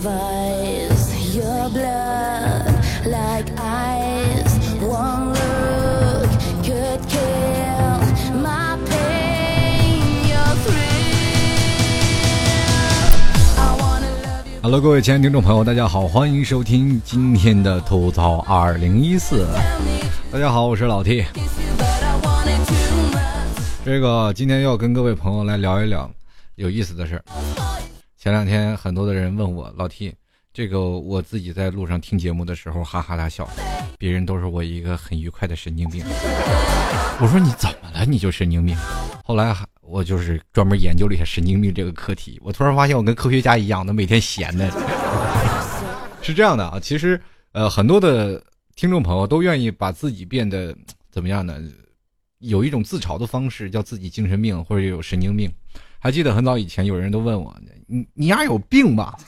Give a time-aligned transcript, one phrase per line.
[0.00, 2.72] Vice your blood
[3.04, 4.42] like i
[4.80, 6.30] won't look
[6.64, 8.00] could kill
[8.40, 10.00] my pain.
[10.26, 11.02] Your through
[14.62, 19.46] hello 各位亲爱的听众朋友大家好欢迎收听今天的吐槽二零一四。
[20.32, 21.22] 大家好我是老 t
[23.84, 26.10] 这个今天要跟各位朋友来聊一聊
[26.54, 27.22] 有意思的事
[28.22, 30.14] 前两天很多的人问我老 T，
[30.52, 33.48] 这个我自己在路上听节目的时候哈哈大笑，
[33.98, 36.04] 别人都是我一个很愉快的神经病。
[37.18, 38.04] 我说你怎么了？
[38.04, 38.76] 你就神经病？
[39.24, 39.56] 后来。
[39.80, 44.70] 我就是专门研究了一下神经病这个课题，我突然发现我跟科学家一样，的每天闲的。
[46.22, 48.40] 是这样的啊，其实呃很多的
[48.76, 50.76] 听众朋友都愿意把自己变得
[51.10, 51.58] 怎么样呢？
[52.38, 55.50] 有一种自嘲的方式，叫自己精神病或者有神经病。
[55.98, 57.52] 还记得很早以前有人都问我，
[57.90, 59.18] 你你丫有病吧？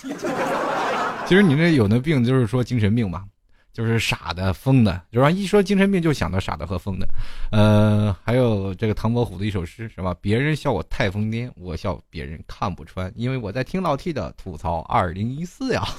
[1.26, 3.24] 其实你这有那病就是说精神病嘛。
[3.72, 5.32] 就是傻的、疯的，就是？
[5.32, 7.08] 一说精神病就想到傻的和疯的。
[7.50, 10.14] 呃，还有这个唐伯虎的一首诗，是吧？
[10.20, 15.82] 别人笑我太疯癫，我笑别人看不穿，因为我在听老 T 的吐槽二零一四呀。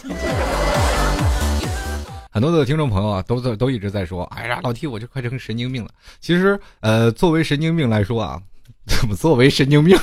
[2.30, 5.90] 很多的听众朋友啊，都在都一直在说，哎呀，老 T 我就快成神经病了。
[6.20, 8.40] 其实，呃，作为神经病来说啊，
[8.86, 9.98] 怎么作为神经病？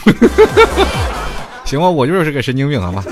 [1.70, 3.04] 行吧，我就是个神经病，好吧？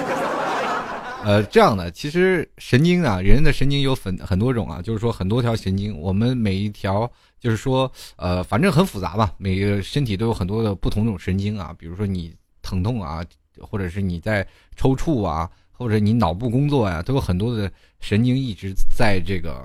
[1.22, 13.24] 呃，这样的，其实神经啊，人的神经有很很多种啊，就是说很多条神经，我们每一条就是说，呃，反正很复杂吧，每个身体都有很多的不同种神经啊，比如说你疼痛啊，
[13.60, 17.70] 或者是你在抽搐啊，或者你脑部工作呀，都有很多的
[18.00, 19.64] 神经一直在这个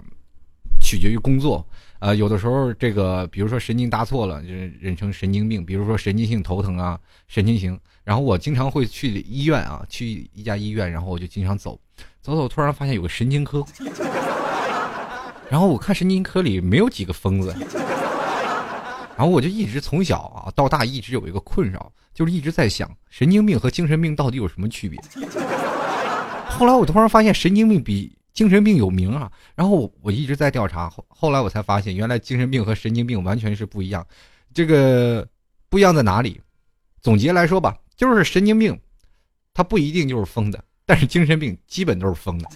[0.93, 1.65] 取决于工作。
[1.97, 7.79] 呃，有的时候这个，比如说神经搭错了，就是人称神经病，比如说神经性头疼啊，神经型。
[8.03, 11.79] 然后我经常会去医院啊，去一家医院，然后我就经常走，
[12.21, 13.65] 走走，突然发现有个神经科，
[15.49, 17.55] 然后我看神经科里没有几个疯子，
[19.17, 24.99] 然后我就一直从小啊到大一直有一个困扰，就是一直在想神经病和精神病到底有什么区别。
[26.49, 34.05] 后来我突然发现神经病比精神病有名啊，然后我一直在调查，后来我才发现原来精神病和神经病完全是不一样，
[34.53, 35.27] 这个
[35.69, 36.41] 不一样在哪里？
[37.01, 37.77] 总结来说吧。
[37.95, 38.77] 就是神经病，
[39.53, 42.49] 他不一定就是疯的，但是精神病基本都是疯的。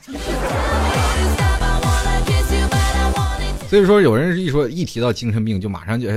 [3.70, 6.10] 所以说，有人一说一提到精神病，就马上就，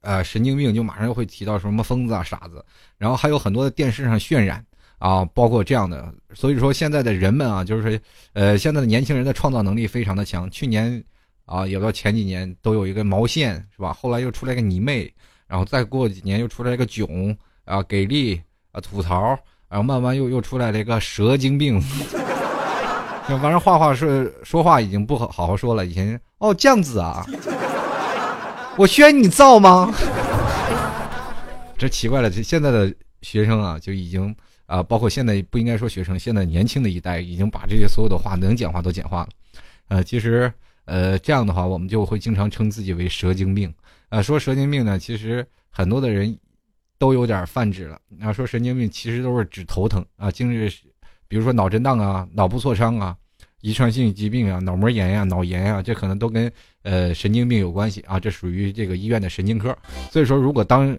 [0.00, 2.62] 呃，神经病就马上会提到什么疯子啊、傻子，
[2.98, 4.66] 然后还有很多的电视上渲染
[5.00, 6.14] 啊，包括这样的。
[6.34, 8.00] 所以说，现在的人们啊，就是
[8.34, 10.48] 呃，现在的年轻人的创造能力非常的强。
[10.48, 11.02] 去年
[11.44, 13.92] 啊，有到前几年都有一个毛线是吧？
[13.92, 15.12] 后来又出来个你妹，
[15.48, 17.36] 然后再过几年又出来个囧。
[17.66, 18.40] 啊，给力
[18.72, 21.80] 啊，吐槽，然后慢慢又又出来了一个蛇精病，
[23.28, 25.86] 反正画画说说话已经不好好好说了。
[25.86, 27.24] 以前哦，这样子啊，
[28.76, 29.94] 我宣你造吗？
[31.78, 34.34] 这奇怪了，这现在的学生啊，就已经
[34.70, 39.28] 啊，包括现在不应该说学生，现在年轻的一代已经把这些所有的话能简化都简化了。
[39.88, 40.52] 呃，其实
[40.84, 43.72] 呃这样的话，我们就会经常称自己为蛇精病。
[44.10, 46.38] 呃，说蛇精病呢，其实很多的人。
[47.00, 47.98] 都有点泛指了。
[48.18, 50.70] 然后说神经病，其实都是指头疼啊，精神，
[51.26, 53.16] 比如说脑震荡啊、脑部挫伤啊、
[53.62, 58.20] 遗传性疾病啊、脑膜炎呀、脑炎呀，这可能都跟呃神经病有关系啊。
[58.20, 59.74] 这属于这个医院的神经科。
[60.12, 60.94] 所以说，如果当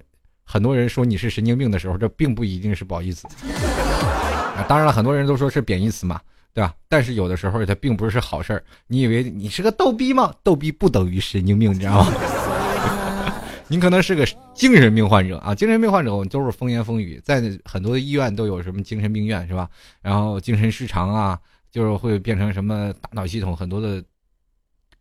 [0.52, 3.26] 很多人说你是神经病的时候，这并不一定是不好意思。
[4.58, 6.20] 啊，当然了，很多人都说是贬义词嘛，
[6.54, 6.76] 对吧？
[6.90, 8.62] 但是有的时候它并不是好事儿。
[8.88, 10.34] 你以为你是个逗逼吗？
[10.44, 12.12] 逗逼不等于神经病，你知道吗？
[13.70, 19.70] 您可能是个精神病患者啊，精神病患者我们都是风言风语，在很多的医院都有什么精神病院是吧？
[20.02, 21.40] 然后精神失常啊，
[21.72, 24.04] 就是会变成什么大脑系统很多的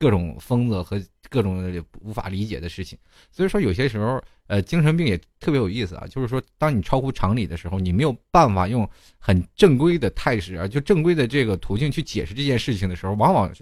[0.01, 2.99] 各种疯子和各种无法理解的事情。
[3.31, 13.53] 所以说有些时候，呃，精神病也特别有意思啊，就是说当你超乎常理的时候，你没有办法用很正规的态势啊，就正规的这个途径去解释这件事情的时候，往往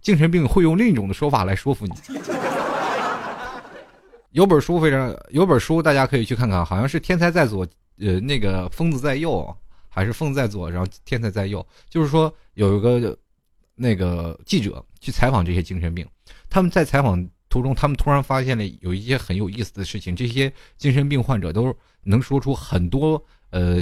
[0.00, 1.92] 精神病会用另一种的说法来说服你。
[4.30, 7.66] 有本书非常有本书，大家可以去看看，好像是天才在左，
[7.98, 9.54] 呃，那个疯子在右，
[9.88, 11.64] 还是疯子在左，然后天才在右。
[11.90, 13.16] 就是说有一个
[13.82, 16.06] 那个记者去采访这些精神病，
[16.48, 20.14] 他们在采访途中，他们突然发现了有一些很有意思的事情。
[20.14, 23.80] 这些精神病患者都能说出很多呃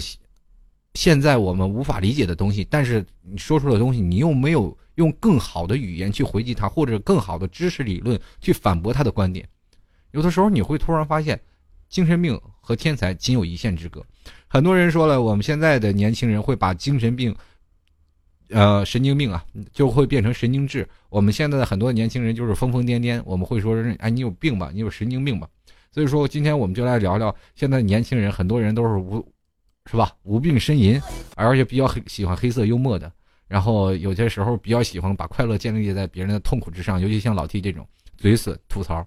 [0.95, 9.47] 现在我们无法理解的东西，但是你说出的东西，你又没有用更好的语言去回击他，或者更好的知识理论去反驳他的观点。
[10.13, 11.41] 有的时候你会突然发现，
[11.89, 14.05] 精神病和天才仅有一线之隔。
[14.49, 17.33] 很多人说了，我们现在的年轻人会把精神病，
[18.51, 20.87] 呃神经病啊，就会变成神经质。
[21.09, 25.49] 我们现在的很多年轻人就是疯疯癫癫，我们会说是哎你有病吧，你有神经病吧。
[25.93, 29.25] 所以说今天我们就来聊聊现在年轻人，很多人都是无
[29.91, 31.01] 是吧无病呻吟，
[31.35, 33.11] 而且比较黑喜欢黑色幽默的，
[33.49, 37.87] 然后有些时候比较喜欢把快乐建立在别人的痛苦之上，尤其像老 T 这种
[38.17, 39.05] 嘴损吐槽。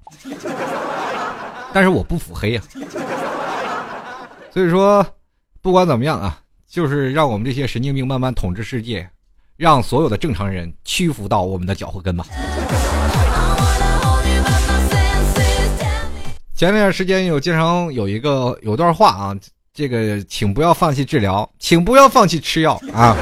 [1.74, 2.62] 但是我不腹黑呀，
[4.52, 5.06] 所以说
[5.62, 9.10] 不管怎么样啊，就是让我们这些神经病慢慢统治世界，
[9.58, 12.26] 让所有的正常人屈服到我们的脚后跟吧。
[16.54, 19.36] 前段时间有经常有一个有段话啊，
[19.74, 23.18] 这个请不要放弃治疗，请不要放弃吃药啊，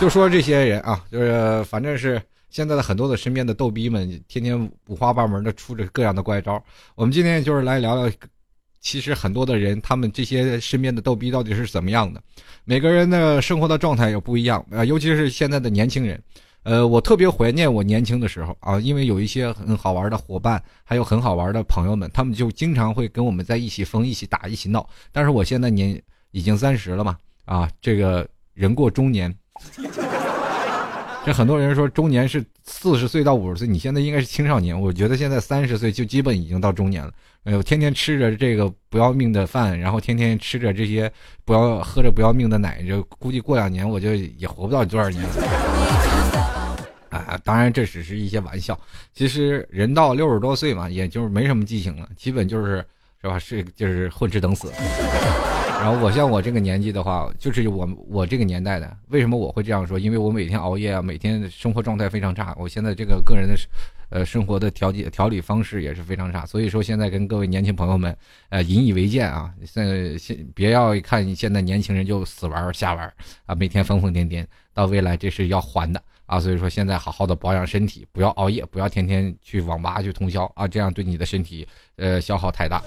[0.00, 2.20] 就说这些人啊，就是反正是。
[2.50, 6.60] 现在的很多的身边的逗逼们，天天五花八门的出着各样的怪招。
[6.94, 8.10] 我们今天就是来聊聊，
[8.80, 12.22] 其实很多的人，他们这些身边的逗逼到底是怎么样的？
[12.64, 16.22] 每个人的生活的状态也不一样啊，尤其是现在的年轻人。
[16.64, 24.86] 呃，我特别怀念我年轻的时候啊，因为有一些很好玩的伙伴，还有很好玩的朋友们，他们就经常会跟我们在一起疯、一起打、一起闹。
[25.10, 26.00] 但是我现在年
[26.32, 27.16] 已经三十了嘛，
[27.46, 29.34] 啊，这个人过中年。
[31.32, 34.78] 很多人说中年是四十岁到五十岁，你现在应该是青少年。
[34.78, 37.12] 我觉得现在三十岁就基本已经到中年了。
[37.44, 41.10] 哎呦，天天吃着这个不要命的饭，然后天天吃着这些
[41.44, 46.88] 不要喝着不要命的奶，就估计过两年我就也活不到多少年了。
[47.10, 48.78] 啊，当然这只是一些玩笑。
[49.14, 52.84] 其实人到六十多岁嘛，也就是没什么激情了，基本就是
[53.22, 53.38] 是吧？
[53.38, 54.70] 是就是混吃等死。
[55.80, 59.98] 然后我像我这个年纪的话，就是我我这个年代的，为什么我会这样说？
[59.98, 62.54] 因为我每天熬夜啊，每天生活状态非常差。
[62.58, 63.54] 我现在这个个人的，
[64.10, 66.44] 呃，生活的调节调理方式也是非常差。
[66.44, 68.14] 所以说现在跟各位年轻朋友们，
[68.48, 69.50] 呃，引以为戒啊！
[69.64, 73.10] 现现别要看现在年轻人就死玩瞎玩
[73.46, 74.44] 啊，每天疯疯癫癫，
[74.74, 76.40] 到未来这是要还的啊！
[76.40, 81.66] 所以说现在好好的保养身体，不要熬夜，不要天天去网吧去通宵啊，这样对你的身体
[81.96, 82.82] 呃消耗太大。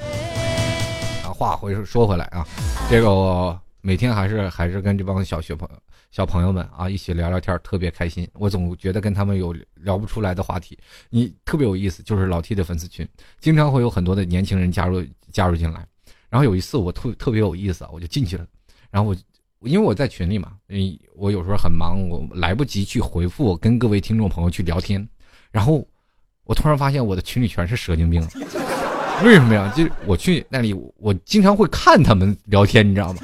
[1.41, 2.45] 话回说回来啊，
[2.87, 5.75] 这个我每天还是还是跟这帮小学朋友、
[6.11, 8.29] 小朋友们啊一起聊聊天，特别开心。
[8.33, 10.77] 我总觉得跟他们有聊不出来的话题，
[11.09, 12.03] 你特别有意思。
[12.03, 13.07] 就是老 T 的粉丝群，
[13.39, 15.83] 经常会有很多的年轻人加入加入进来。
[16.29, 18.45] 然后有一次我特特别有意思啊，我就进去了。
[18.91, 25.09] 然后我因为我在群里嘛，嗯，我有时候很忙，我来不及去回复跟各位听众朋友去聊天。
[25.49, 25.83] 然后
[26.43, 28.21] 我突然发现我的群里全是蛇精病。
[29.23, 29.71] 为什么呀？
[29.75, 33.19] 就我去那里，我经常会看他们聊天，你知道吗？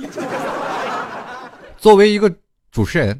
[1.78, 2.32] 作为一个
[2.72, 3.20] 主持人，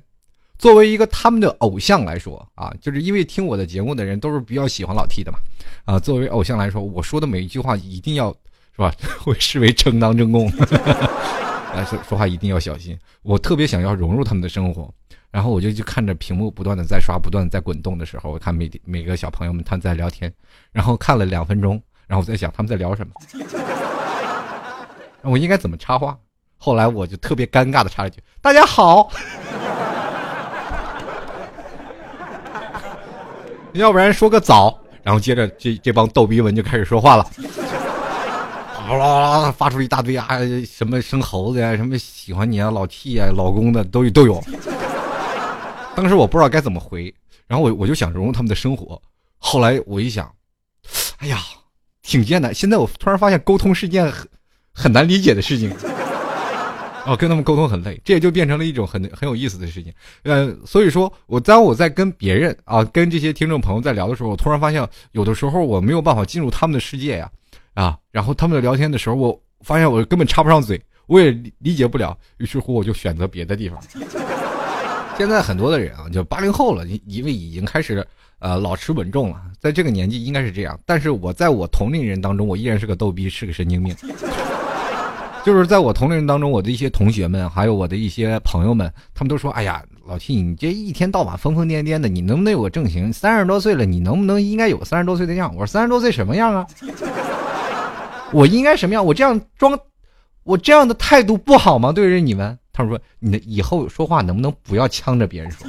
[0.60, 5.40] 作为一个他们的偶像来说啊，就是因为听我的节目的人都是比较喜欢老 T 的嘛，
[5.86, 8.32] 啊，作为偶像来说，我说的每一句话一定要
[8.76, 10.52] 是吧， 会视为正当正供，
[11.74, 12.98] 来 说说话一定要小心。
[13.24, 14.94] 我特别想要融入他们的生活，
[15.32, 20.32] 然后我就去看着屏幕不断的在刷，不断的在滚动的时候，我看每每个小朋友们他们在聊天，
[20.72, 21.82] 然后看了两分钟。
[22.08, 23.14] 然后我在想他们在聊什么，
[25.24, 26.18] 我应该怎么插话？
[26.58, 29.10] 后来我就特别尴尬的插了一句：“大家好。”
[33.74, 37.30] 要不然说个早，然后接着这这帮逗逼们就开始说话了，
[38.88, 44.44] 啦啦啦发出一大堆啊，什么生猴子呀，什么喜欢你啊，老 T 啊，老公的都都有。
[45.94, 47.14] 当时我不知道该怎么回，
[47.46, 49.00] 然后我我就想融入他们的生活。
[49.38, 50.34] 后来我一想，
[51.20, 51.38] 哎呀。
[52.08, 52.56] 挺艰难。
[52.56, 54.28] 现在我突然发现，沟通是件很
[54.74, 55.70] 很难理解的事情。
[57.06, 59.94] 哦，跟他们沟通很累，这也就变成了一种很很有意思的事情。
[60.24, 67.30] 呃，所以说我当我在跟别人啊，跟这些听众朋友在聊的时候，我突然发现，有的时候我没有办法进入他们的世界呀，
[67.76, 73.82] 啊，然后他们在聊天的时候，我发现我根本插不上嘴，我也理解不了，于是乎我就选择别的地方。
[75.18, 78.06] 现在很多的人啊，就八零后了，因为已经开始。
[78.40, 80.80] 呃，老持稳重了，在这个年纪应该是这样。
[80.86, 83.96] 但是我在我同龄人当中，我依然是个逗逼，是个神经病。
[85.46, 93.14] 就是在我同龄人当中，我的一些同学们，还有我的一些朋友们，他们都说：“哎呀，老七，你这一天到晚疯疯癫癫的，你能不能有个正形？
[93.14, 96.68] 三十多岁了，你能不能应该有个三十多岁的样？”我说：“三十多岁什么样啊？
[98.34, 99.06] 我应该什么样？
[99.06, 99.80] 我这样装，
[100.44, 101.94] 我这样的态度不好吗？
[101.94, 105.66] 对着你们？”他们说：“你以后说话能不能不要呛着别人说？”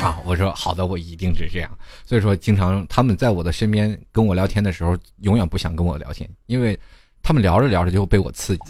[0.00, 1.70] 啊，我说好的，我一定是这样。
[2.06, 6.78] 所以说，经常他们在我的身边跟我聊天的时候，永远不想跟我聊天，因为
[7.22, 8.62] 他们聊着聊着就被我刺激，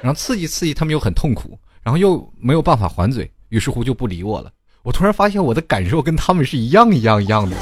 [0.00, 4.52] 然后刺激刺激，他们又很痛苦，然后又没有办法还嘴，于是乎就不理我了。
[4.82, 7.56] 我突然发现我的感受跟他们是一样一样一样的。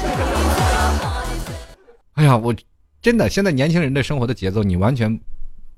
[2.13, 2.55] 哎呀，我
[3.01, 5.19] 真的现在年轻人的生活的节奏，你完全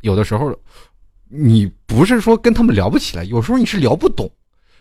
[0.02, 0.54] 有的时候，
[1.30, 4.30] 你不是说跟他们聊不起来，有时候你是聊不懂。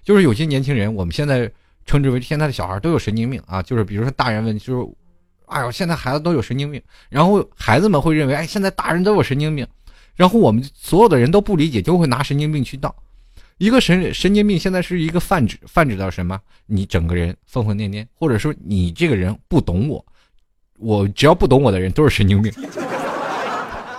[0.03, 1.51] 就是有些年轻人，我们现在
[1.85, 4.89] 称之为现在的小孩都有神经病啊，就是比如说大人问，就是，
[5.47, 9.67] 哎呦，现在孩子都有神经病，然后孩子们会认为，哎，现在大人都有神经病，
[10.15, 12.95] 然后我们所有的人都不理解，就会拿神经病去闹。
[13.59, 16.41] 一个神神经病现在是一个泛指，泛指到什么？
[16.67, 20.05] 你整个人疯疯癫癫，或者说你这个人不懂我，
[20.79, 22.53] 我只要不懂我的人都是神经病。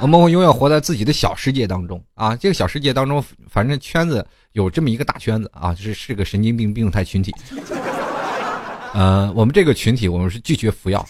[0.02, 2.36] 我们会永远活在自己的小世界当中啊！
[2.36, 7.32] 这个小世界当中，反正圈子有这么一个大圈子啊，就是是个神经病病态群体。
[8.94, 11.06] 呃，我们这个群体，我们是拒绝服药。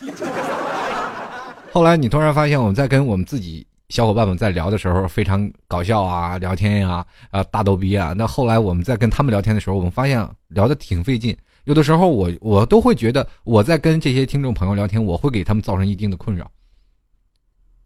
[1.72, 3.66] 后来你突然发现，我们在跟我们自己。
[3.90, 8.14] 小伙伴们在聊的时候非常搞笑啊，聊天呀，啊大逗逼啊。
[8.18, 11.36] 那后来我们在跟他们聊天的时候，我们发现聊的挺费劲。
[11.66, 16.50] 有的时候我我都会觉得我在跟这些听众朋友聊天，我会给他们造成一定的困扰，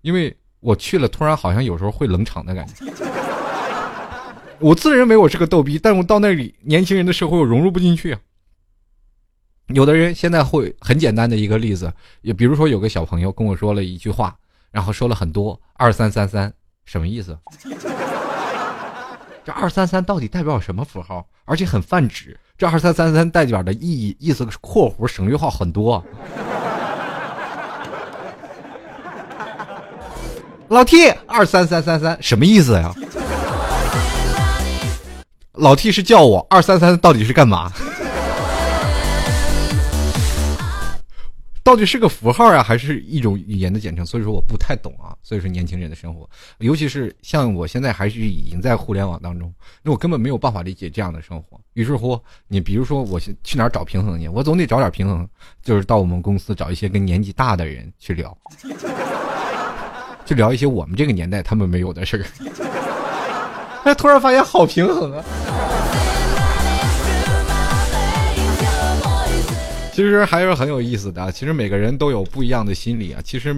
[0.04, 2.86] 因为我去了，突然好像有时候会冷场的感觉。
[4.60, 8.18] 我自认为我是个逗逼，但我到那里年轻人的社会我融入不进去。
[9.68, 14.36] 有的人现在会很简单的一个例子，也比如说有个小朋友跟我说了一句话。
[14.72, 17.38] 然后说了很多二三三三什么意思？
[19.46, 21.26] 这二三三到底代表什么符号？
[21.46, 22.38] 而且很泛指。
[22.58, 26.04] 这二三三三代表的意义意思括弧省略号很多。
[30.70, 32.94] 老 T 二三三三三什么意思呀？
[35.54, 37.72] 老 T 是叫我二三三到底是干嘛？
[41.64, 44.06] 到底是个符号呀，还是一种语言的简称？
[44.06, 45.16] 所以说我不太懂啊。
[45.24, 46.30] 所以说年轻人的生活，
[46.60, 51.60] 尤其是像我现在还是已经在互联网当中，那我根本没有办法理解这样的生活。
[51.74, 54.28] 于是乎，你比如说我去哪儿找平衡去？
[54.28, 55.28] 我总得找点平衡，
[55.64, 58.36] 就是到我们公司找一些跟年纪大的人去聊，
[60.26, 62.26] 去聊一些我们这个年代他们没有的事儿。
[63.86, 65.24] 哎，突然发现好平衡啊！
[69.94, 71.32] 其实还是很有意思的。
[71.32, 73.22] 其实每个人都有不一样的心理啊。
[73.24, 73.56] 其实，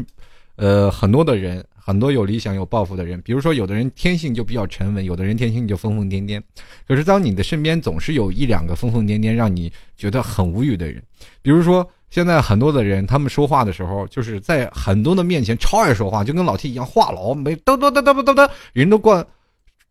[0.57, 6.41] 呃，很多的人，很多有理想、有抱负的人，比如说有的人天性就比较沉稳，有的人天性就疯疯癫癫。
[6.87, 11.01] 可是当你的身边总是有一两个疯疯癫癫，让你觉得很无语的人，
[11.41, 19.25] 比如说现在很多的人，他们说话的时候，就是在很多的面前超爱说话，就跟老 T 一样话痨，没噔噔噔噔噔噔，人都管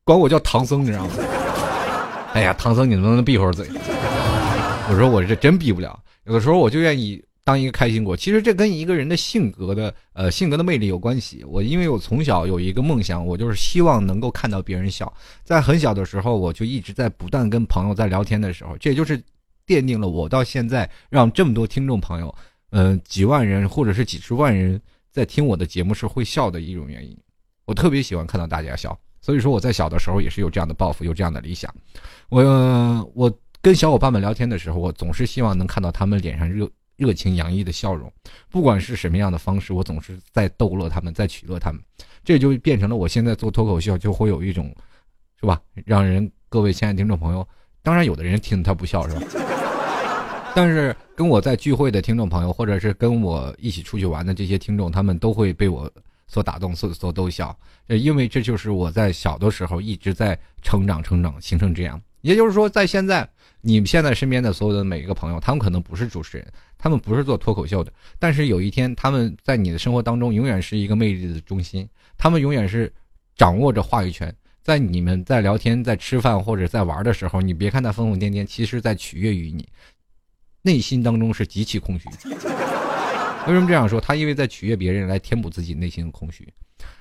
[0.04, 1.10] 管我叫唐僧，你知道吗？
[2.32, 3.66] 哎呀，唐僧，你能不能闭会儿嘴？
[4.88, 5.98] 我说我这真闭不了。
[6.24, 11.44] 有的时候我就愿意当一个开心果，其实这跟一个人的性格的呃性格的魅力有关系。
[11.46, 15.12] 我因为我从小有一个梦想，我就是希望能够看到别人笑。
[15.44, 19.22] 在很小的时候，我就一直在不断跟朋友在聊天的时候，这也就是
[19.66, 22.34] 奠定了我到现在让这么多听众朋友，
[22.70, 24.80] 嗯几万人或者是几十万人
[25.10, 27.16] 在听我的节目是会笑的一种原因。
[27.64, 31.74] 我特别喜欢看到大家笑，所以说我在小的时候也是有这样的抱负，有这样的理想。
[32.28, 33.38] 我我。
[33.62, 38.12] 跟小伙伴们聊天的时候，我总是希望能看到他们脸上热热情洋溢的笑容，
[38.48, 41.82] 不管是什么样的方式，我总是在逗乐他们，在取乐他们，
[42.22, 44.72] 这就变成了我现在做脱口秀就会有一种，
[45.40, 45.60] 是吧？
[45.84, 47.48] 让人各位亲爱的听众朋友，
[47.86, 49.22] 当然有的人听他不笑是吧？
[50.56, 55.88] 但是跟我在聚会的听众朋友，或者是跟我一起出去玩的这些听众，他们都会被我
[56.26, 62.02] 所打动，所所逗笑，呃因为这就是我在小的时候一直在成长，成长形成这样。
[62.22, 63.28] 也就是说，在现在，
[63.60, 71.88] 你们现在身边的所有的每一个朋友，他们可能不是主持人，他们不是做脱口秀的，但是有一天，他们在你的生活当中永远是一个魅力的中心，
[72.18, 72.92] 他们永远是
[73.36, 74.34] 掌握着话语权。
[74.66, 79.64] 在你们在聊天、在吃饭或者在玩的时候，你别看他疯疯癫癫，其实在取悦于你，
[80.62, 82.08] 内心当中是极其空虚。
[83.46, 84.00] 为什么这样说？
[84.00, 86.52] 他因为在取悦别人来填补自己内心的空虚。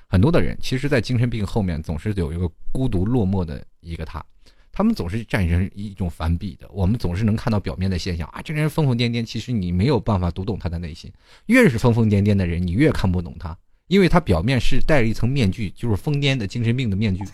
[0.06, 4.24] 很多的人，其实，在精神病后面总是有一个孤独落寞的一个他。
[4.70, 11.12] 他们总是战胜一种反比的，我们总是能看到表面的现象啊，这个人疯疯癫癫，其实你没有办法读懂他的内心。
[11.46, 17.24] 越是疯疯癫癫的人，你越看不懂他，因为他表面是戴了一层面具，就是疯癫的精神病的面具。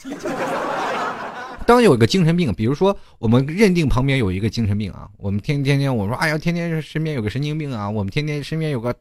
[1.66, 8.94] 当有一个精神病，比如说我们认定旁边有一个精神病啊，我们天天天我说，哎呀，天天身边有个神经病啊，我们天天身边有个。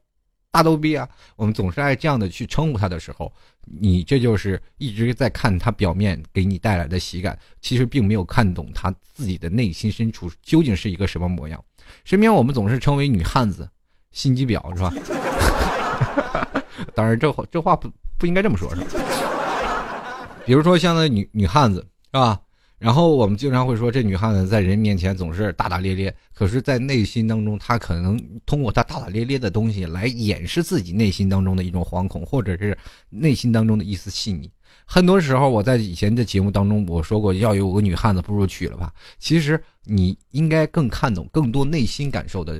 [0.54, 1.08] 大逗逼啊！
[1.38, 3.32] 我们总是爱这样的去称呼他的时候，
[3.80, 11.64] 你这就是一直在看他表面给你带来的喜感，其实并没有看懂他自己的内心深处究竟是一个什么模样。
[12.04, 13.70] 身边我们总是称为女汉子、
[14.12, 14.94] 心机婊，是吧？
[16.94, 18.88] 当然，这话这话不不应该这么说，是吧？
[20.46, 22.40] 比如说像那女女汉子，是吧？
[22.80, 32.76] 然后我们经常会说，这女汉子在人面前总是大大咧咧，可是，在内心当中，她可能通过她大大咧咧的东西来掩饰自己内心当中的一种惶恐，或者是
[33.10, 34.52] 内心当中的一丝细腻。
[34.84, 38.92] 很多时候，我在以前的节目当中我说过，要有个女汉子，不如娶了吧。
[39.20, 42.60] 其实，你应该更看懂更多内心感受的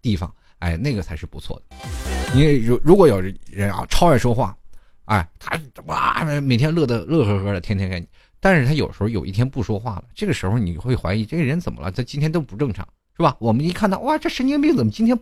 [0.00, 2.11] 地方，哎，那个才是不错的。
[2.34, 4.56] 因为如如果有人啊，超爱说话，
[5.04, 8.08] 哎，他哇，每天乐得乐呵呵的，天天跟你。
[8.40, 11.92] 但是他有时候有一天不说话了，这个时候你会怀疑这个人怎么了？
[11.92, 12.86] 他今天都不正常，
[13.16, 13.36] 是吧？
[13.38, 15.18] 我们一看到，哇，这神经病怎么今天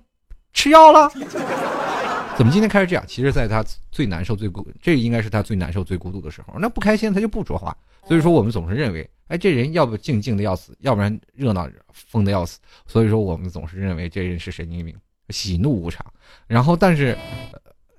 [0.53, 1.11] 吃药了？
[2.39, 3.05] 怎么今天开始这样？
[3.07, 6.55] 其实，在他最难受、最孤，这应该是他最难受、最孤独的时候。
[6.59, 7.77] 那不开心，他就不说话。
[8.07, 12.59] 所以说，我们总是认为，哎，这人要不静静的要死，要不然热闹疯的要死。
[12.87, 14.97] 所以说，我们总是认为这人是神经病，
[15.31, 16.05] 喜怒无常。
[16.47, 17.17] 然后，但是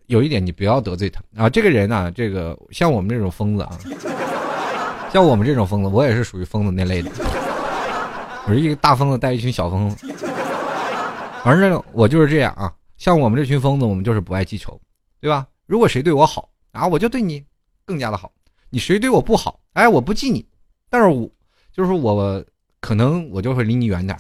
[0.08, 1.50] 有一点，你不要得罪他啊！
[1.50, 3.80] 这个人呢，这个像我们这种疯子啊。
[5.12, 7.12] 像我们这种疯子，我也是属于疯子那类的。
[8.46, 10.08] 我是一个大疯子带一群小疯子，
[11.44, 12.74] 反正我就是这样啊。
[12.98, 14.80] 像我们这群疯子，我们就是不爱记仇，
[15.20, 15.46] 对吧？
[15.66, 17.44] 如果谁对我好啊，我就对你
[17.86, 18.30] 更加的好；
[18.70, 20.46] 你谁对我不好，哎，我不记你，
[20.90, 21.30] 但是我
[21.74, 22.44] 就是我
[22.80, 24.18] 可能我就会离你远点。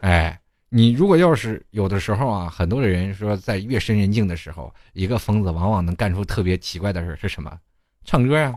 [0.00, 0.40] 哎，
[0.72, 7.52] 你如果要是有的时候啊，很多的人说在夜深人静的时候，一个疯子往往能干出特别奇怪的事，是什么？
[8.04, 8.54] 唱歌呀，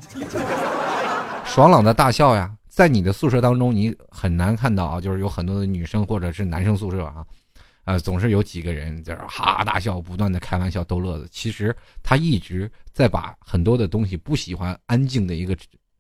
[1.43, 7.25] 爽朗的大笑呀，在你的宿舍当中，你很难看到啊，就是有很多的女生或者是男生宿舍啊，
[7.85, 11.27] 呃，总是有几个人在哈哈大笑，不断的开玩笑逗乐子。
[11.31, 15.57] 其实他一直在把很多的东西不喜欢安静的一个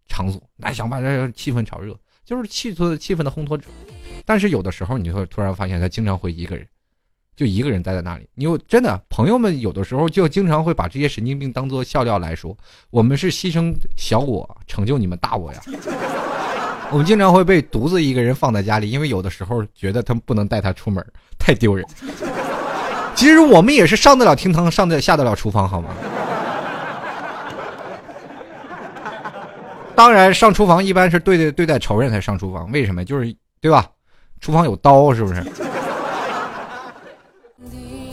[0.07, 3.67] 场所，那想把这气氛炒热，就是气氛气氛的烘托者。
[4.25, 6.67] 但是有的时候你会突然发现，他经常会一个人。
[7.35, 12.55] 就一个人待在那里，你有真的朋友们有的时候就经常会把这些神经病当做笑料来说。
[12.91, 15.59] 我们是牺牲小我成就你们大我呀。
[16.91, 21.03] 我们经常会被独自一个人放在家里，因为有的时候觉得他们不能带他出门，
[21.39, 21.83] 太丢人。
[23.15, 25.89] 其实我们也是上得了厅堂，上得下得了厨房，好吗？
[29.95, 33.03] 当然，上厨房一般是对对对待仇人才上厨房，为什么？
[33.03, 33.89] 就是对吧？
[34.43, 35.41] 厨房有刀，是不是？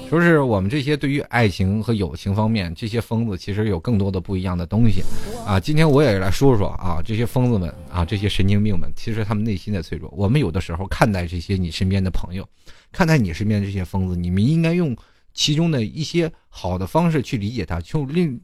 [0.08, 5.02] 说是我们这些对于爱情和友情方面，这些疯子其实有更多的不一样的东西，
[5.44, 10.08] 啊，今天我也来说说啊，这些疯子们啊，这些神经病们，其实他们内心的脆弱。
[10.16, 12.48] 我们有的时候看待这些你身边的朋友，
[12.92, 14.96] 看待你身边这些疯子，你们应该用
[15.34, 18.40] 其中的一些好的方式去理解他，就另，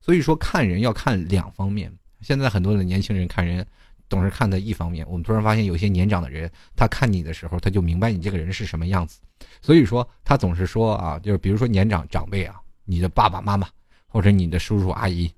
[0.00, 1.92] 所以说看人要看两方面。
[2.22, 3.64] 现在很多的年轻人看人。
[4.10, 9.20] 总是看的一方面，我们突然发现有些年长的人，他看你的时候，他就明白你这个人是什么样子，
[9.62, 13.66] 所以说他总是说啊，就是比如说年长长辈啊，你的爸爸妈妈，
[14.08, 15.32] 或者你的叔叔阿姨，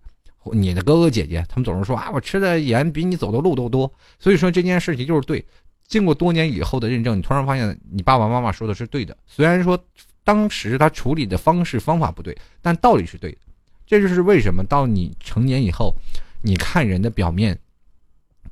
[0.53, 5.45] 你的哥哥姐姐，他们总是说啊，我吃的盐比你走的路都多，所以说这件事情就是对。
[5.87, 9.79] 经过多年以后的认证，你突然发现你爸爸妈妈说的是对的，虽然说
[10.25, 13.39] 当时他处理的方式方法不对，但道理是对的。
[13.87, 15.95] 这就是为什么到你成年以后，
[16.41, 17.59] 你看人的表面。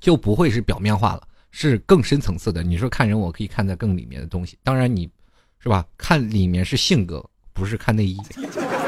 [0.01, 2.63] 就不会是表面化了，是更深层次的。
[2.63, 4.59] 你说看人，我可以看在更里面的东西。
[4.65, 5.09] 当然，你，
[5.59, 5.87] 是吧？
[5.99, 8.19] 看里面是性格，不是看内衣。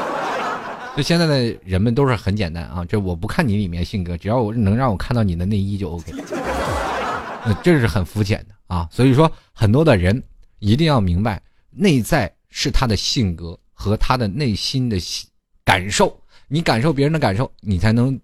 [0.97, 6.11] 就现在的人们都是很简单啊，这我不看你里面性格，只要我能让我看到你的内衣就 OK。
[7.61, 8.87] 这是很肤浅的啊。
[8.91, 10.21] 所以说，很多的人
[10.59, 14.97] 一定要明白，内在是他的性格和他的内心的
[15.63, 16.19] 感受。
[16.47, 18.19] 你感受别人的感受，你才能。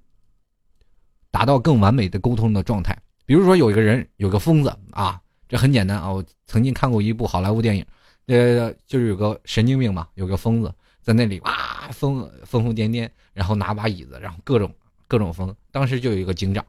[1.31, 2.97] 达到更完美的沟通的状态。
[3.25, 6.11] 比如说，有一个人有个疯子啊，这很简单啊。
[6.11, 7.85] 我曾经看过一部好莱坞电影，
[8.25, 14.73] 呃，就是有个神经病嘛，有个疯子在那里哇疯疯疯癫癫，然后拿把椅子，然后各种
[15.07, 15.55] 各种疯。
[15.71, 16.65] 当时就有一个警长，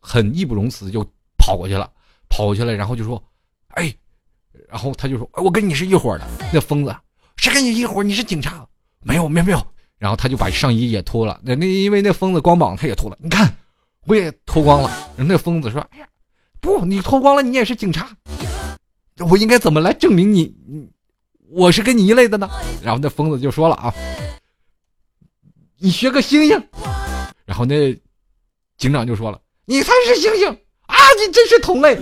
[0.00, 1.04] 很义不容辞就
[1.36, 1.90] 跑过去了，
[2.28, 3.20] 跑过去了，然后就说
[3.74, 3.92] ：“哎，
[4.68, 6.96] 然后他就说，我跟你是一伙的。”那疯子，
[7.36, 8.02] 谁跟你一伙？
[8.02, 8.64] 你是警察？
[9.00, 9.66] 没有，没有，没有。
[10.02, 13.54] 然后他就把上衣也脱了，那那因为那疯子光膀他也脱了，你看，
[14.04, 14.90] 我也脱光了。
[15.16, 16.08] 那疯子说：“哎呀，
[16.60, 18.10] 不，你脱光了，你也是警察，
[19.30, 20.52] 我应该怎么来证明你，
[21.50, 22.50] 我是跟你一类的呢？”
[22.82, 23.94] 然后那疯子就说了啊
[25.78, 26.60] ：“你学个猩猩。”
[27.46, 27.96] 然后那
[28.76, 30.50] 警长就说了：“你才是猩猩
[30.86, 31.96] 啊，你真是同类。”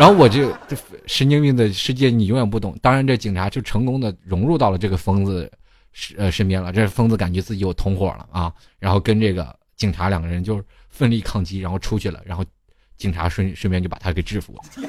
[0.00, 0.74] 然后我就这
[1.06, 2.74] 神经病的世界你永远不懂。
[2.80, 5.52] 当然，这警察就成功的融入到了这个疯子。
[5.92, 12.44] 是呃身边了，这疯子感觉自己有同伙了啊，然后跟这个警察两个人就奋力抗击，然后出去了，然后
[12.96, 14.86] 警察顺顺便就把他给制服了。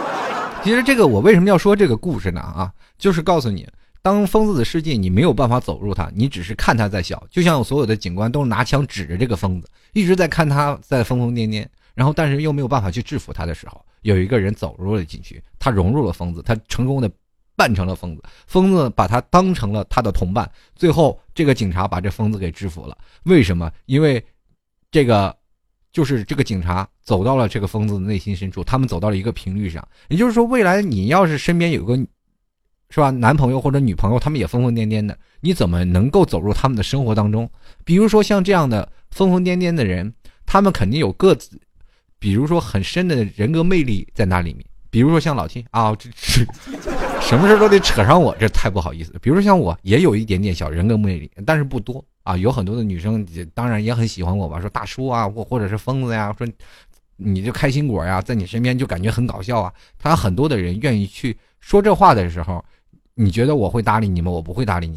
[0.64, 2.40] 其实这个我为什么要说这个故事呢？
[2.40, 3.68] 啊，就是告诉你，
[4.02, 11.64] 当疯子的世界你没有办法走入他，你只是看他在笑，就像所有的警官都拿枪指着这个疯子，一直在看他在疯疯癫癫，
[11.94, 17.08] 然后但是又没有办法去制服他的时候，有一个人走入了进去，他融入了疯子，他成功的
[17.56, 22.96] 扮成了疯子，疯子把他当成了他的同伴，最后这个警察把这疯子给制服了。
[23.24, 23.72] 为什么？
[23.86, 24.24] 因为
[24.90, 25.34] 这个。
[25.92, 29.82] 就是这个警察走到了这个疯子的内心深处，他们走到了一个频率上。
[30.08, 31.96] 也就是说，未来你要是身边有个，
[32.90, 37.50] 是吧，男朋友或者女朋友，他们也疯疯癫癫的，你怎么能够走入他们的生活当中？
[37.82, 40.12] 比如说像这样的疯疯癫癫的人，
[40.44, 41.58] 他们肯定有各自，
[42.18, 44.62] 比如说很深的人格魅力在那里面。
[44.90, 46.44] 比如说像老 T 啊，这这
[47.26, 49.12] 什么事都得扯上我，这太不好意思。
[49.20, 52.02] 比如像我，也有一点点小人格魅力，但是不多。
[52.22, 56.46] 啊，有很多的女生当然也很喜欢我吧，说大叔啊，或或者是疯子呀，说
[57.16, 59.72] 你就开心果呀，在你身边就感觉很搞笑啊。
[59.98, 62.64] 他很多的人愿意去说这话的时候，
[63.14, 64.30] 你觉得我会搭理你吗？
[64.30, 64.96] 我不会搭理你。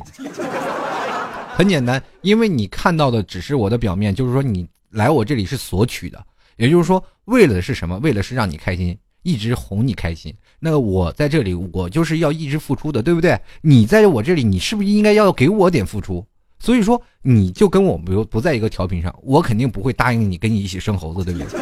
[1.55, 6.23] 很简单，因为你看到的只是我的表面，就是说你来我这里是索取的，
[6.57, 7.97] 也就是说为了是什么？
[7.99, 10.31] 为了是让你开心，一直哄你开心。
[10.60, 13.39] 那我在这里，我就是要一直付出的，对不对？
[13.62, 16.26] 你在我这里，你是不是应该要给我点付出？
[16.60, 21.62] 所以说，你就跟我不不在一个调频上，我肯定不会答应你跟你一起生猴子，对不对？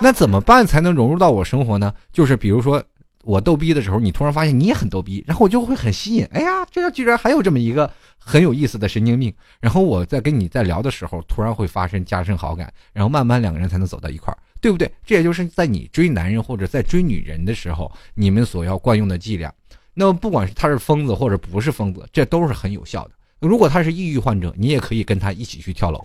[0.00, 1.94] 那怎么办才能融入到我生活呢？
[2.12, 2.82] 就是比如说
[3.22, 6.24] 我逗逼的时候，你突然发现你也很逗逼，然后我就会很吸引。
[6.32, 9.32] 哎呀，这样居然还有这么一个很有意思的神经病。
[9.60, 14.90] 然后我在跟你在聊的时候，突然会发生加深好感，然后慢慢两个人才能走到一块儿，对不对？
[15.04, 19.54] 这也就是在你追男人或者在追女人的时候，你们所要惯用的伎俩。
[19.94, 23.12] 那么不管是他是疯子或者不是疯子，这都是很有效的。
[23.38, 26.04] 如果他是抑郁患者，你也可以跟他一起去跳楼，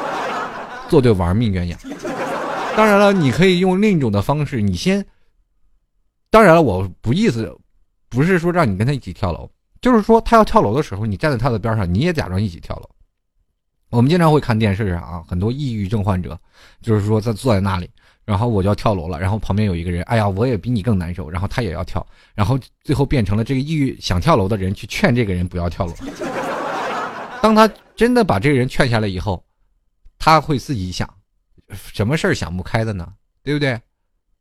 [0.90, 1.78] 做对玩命鸳鸯。
[2.76, 5.02] 当然了，你可以用另一种的方式，你先。
[6.28, 7.50] 当然了，我不意思，
[8.10, 12.90] 不是说让你跟他一起跳楼，就是说他要跳楼的时候，你站在他的边上，你也假装一起跳楼。
[13.90, 16.38] 我们经常会看电视上啊，很多抑郁症患者，
[16.82, 17.88] 就是说他坐在那里。
[18.24, 25.94] 然后我就要跳楼了，然后旁边有一个人，哎呀，我也比你更难受，然后他也要跳，然后最后变成了这个抑郁想跳楼的人去劝这个人不要跳楼。
[27.40, 29.42] 当他真的把这个人劝下来以后，
[30.18, 31.08] 他会自己想，
[31.74, 33.10] 什么事儿想不开的呢？
[33.42, 33.80] 对不对？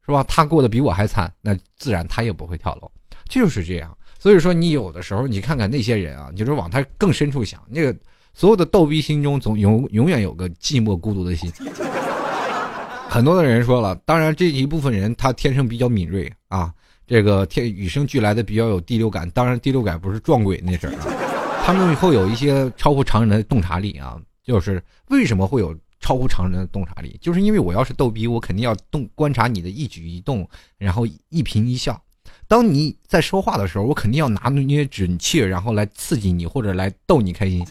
[0.05, 0.21] 是吧？
[0.23, 2.91] 他过得比我还惨，那自然他也不会跳楼，
[3.29, 3.97] 就是这样。
[4.19, 7.97] 所以说，你有的时候你看看那些人啊，你就是往他更深处想，那个
[8.37, 11.51] 所有的逗逼心中总永永远有个寂寞孤独的心。
[13.09, 16.71] 很多的人说了，当然这一部分人他天生比较敏锐啊，
[17.07, 19.27] 这个天与生俱来的比较有第六感。
[19.31, 21.09] 当然第六感不是撞鬼那事儿啊，
[21.65, 24.15] 他们会有一些超乎常人的洞察力啊。
[24.43, 27.17] 就是为什么会有超乎常人的洞察力？
[27.19, 30.47] 就是因为我要是逗逼，我肯定要动观察你的一举一动，
[30.77, 31.99] 然后一颦一笑。
[32.47, 37.65] 当你在说话的时候，我肯定要拿捏准确，然后来刺激你或者来逗你开心。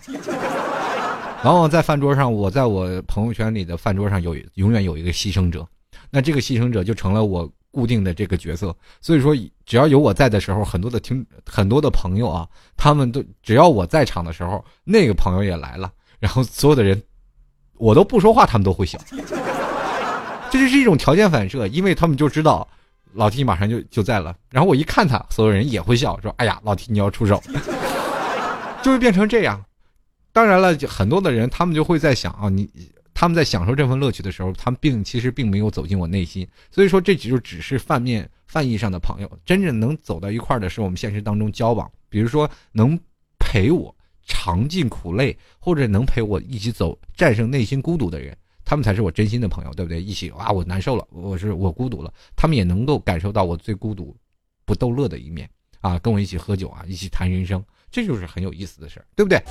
[1.46, 5.64] 往往在饭桌上，我在我朋友圈里的饭桌上有永远有一个牺牲者，
[6.10, 8.74] 那这个牺牲者就成了我固定的这个角色。
[9.00, 9.32] 所以说，
[9.64, 17.00] 只要有我在的时候，很多的听很多的朋友啊，他们都只要我在场的时候，那个朋友也来了，然后所有的人，
[17.78, 18.98] 我都不说话，他们都会笑。
[20.50, 22.66] 这就是一种条件反射，因为他们就知道
[23.12, 27.40] 老 T 马上就就在了，然后我一看他，所有人也会笑，说：“哎呀，老 T 你要出手。
[28.82, 29.62] ”就会变成这样。
[30.36, 32.68] 当然了，很多的人他们就会在想啊，你
[33.14, 43.00] 他们在享受这份乐趣的时候，他们并其实并没有走进我内心，所以说这就只是泛面泛义上的朋友，真正能走到一块儿的是我们现实当中交往，比如说能
[43.38, 43.96] 陪我
[44.26, 50.02] 尝尽苦累，或者能陪我一起走战胜内心孤独的人，他们才是我真心的朋友，对不对？
[50.02, 54.14] 一起啊，我难受了，我是我孤独了，他们也能够感受到我最孤独、
[54.66, 55.48] 不逗乐的一面
[55.80, 57.64] 啊，跟我一起喝酒啊，一起谈人生。
[57.90, 59.42] 这就是很有意思的事儿，对不对？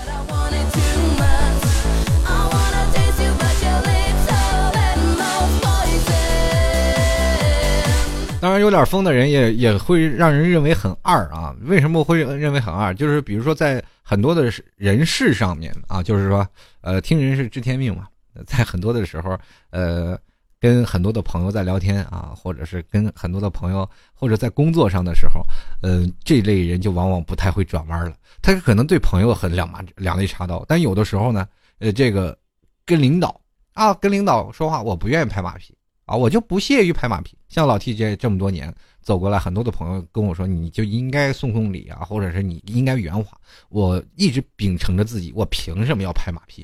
[8.42, 11.56] 当然，有点疯的人也也会让人认为很二啊。
[11.62, 12.94] 为什么会认为很二？
[12.94, 16.48] 就是比如说，在很多的人事上面啊，就是说，
[16.82, 18.08] 呃，听人事知天命嘛，
[18.46, 19.38] 在很多的时候，
[19.72, 20.18] 呃。
[20.60, 25.46] 跟很多的朋友在聊天啊，或者是跟很多的朋友，或者在工作上的时候，
[25.84, 28.16] 嗯，这类人就往往不太会转弯了。
[28.42, 31.48] 他可能对朋友很两马两肋插刀，但有的时候呢，
[31.80, 32.38] 呃，这个
[32.86, 33.40] 跟领导
[33.74, 37.38] 啊，跟领导说话，我不愿意拍马屁啊，我就不屑于拍马屁。
[37.50, 43.38] 像老 T 这这么多年走过来，很多的朋友跟我说，你就应该送送礼啊，或者是你应该圆滑。
[43.70, 46.62] 我一直秉承着自己，我凭什么要拍马屁？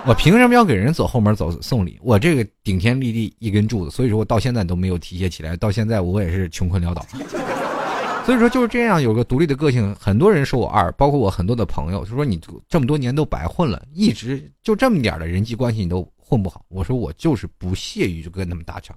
[0.06, 1.98] 我凭什么要给人走后门走送礼？
[2.02, 5.56] 我这个顶天立地一根柱子，所以说我到现在都没有提携起来。
[5.56, 7.04] 到现在我也是穷困潦倒。
[8.24, 9.94] 所以说就是这样，有个独立的个性。
[9.98, 16.64] 很多人说我二，包括我很多的朋友，就说你这么多年都白混了，一直就这么点的人际关系你都混不好。
[16.68, 18.96] 我说我就是不屑于就跟他们搭腔，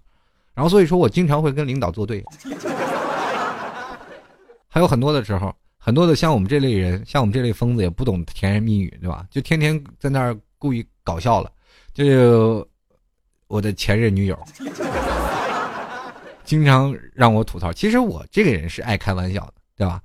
[0.54, 2.24] 然后所以说我经常会跟领导作对。
[4.68, 9.26] 还有很多的时候，很多的像我们这类人，像我们这类疯子，也不懂甜言蜜语，对吧？
[9.32, 11.52] 就天天在那儿故意搞笑了。
[11.94, 12.68] 就
[13.48, 14.38] 我的前任女友，
[16.44, 17.72] 经常让我吐槽。
[17.72, 20.02] 其实我这个人是爱开玩笑的，对吧？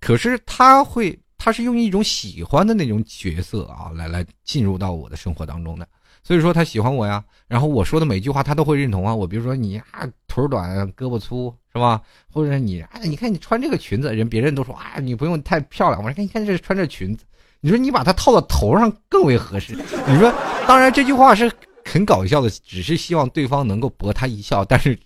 [0.00, 5.86] 可是他会，他是用一种喜欢的那种角色啊，来来进入到我的生活当中的。
[6.24, 9.14] 所以说他喜欢我呀，然后我说的每句话他都会认同啊。
[9.14, 12.02] 我比如说你啊腿短胳膊粗是吧？
[12.30, 16.02] 或者你啊你看你穿这个裙子，人别人都说啊你不用太漂亮。
[16.02, 17.24] 我说你看这穿这裙子，
[17.60, 19.76] 你说你把它套到头上更为合适。
[20.06, 20.32] 你说
[20.66, 21.50] 当然这句话是
[21.84, 24.98] 很搞笑的，只是希望对方能够博他一笑，但是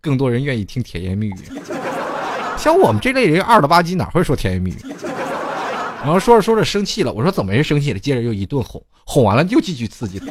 [0.00, 1.36] 更多人愿意听甜言蜜语。
[2.56, 4.78] 像我们这类人二了吧唧哪会说甜言蜜语？
[6.02, 7.98] 然后说着说着生气了，我说怎么人生气了？
[7.98, 10.26] 接着又一顿哄，哄完了又继续刺激他。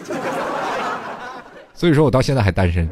[1.74, 2.90] 所以说我到现在还单身。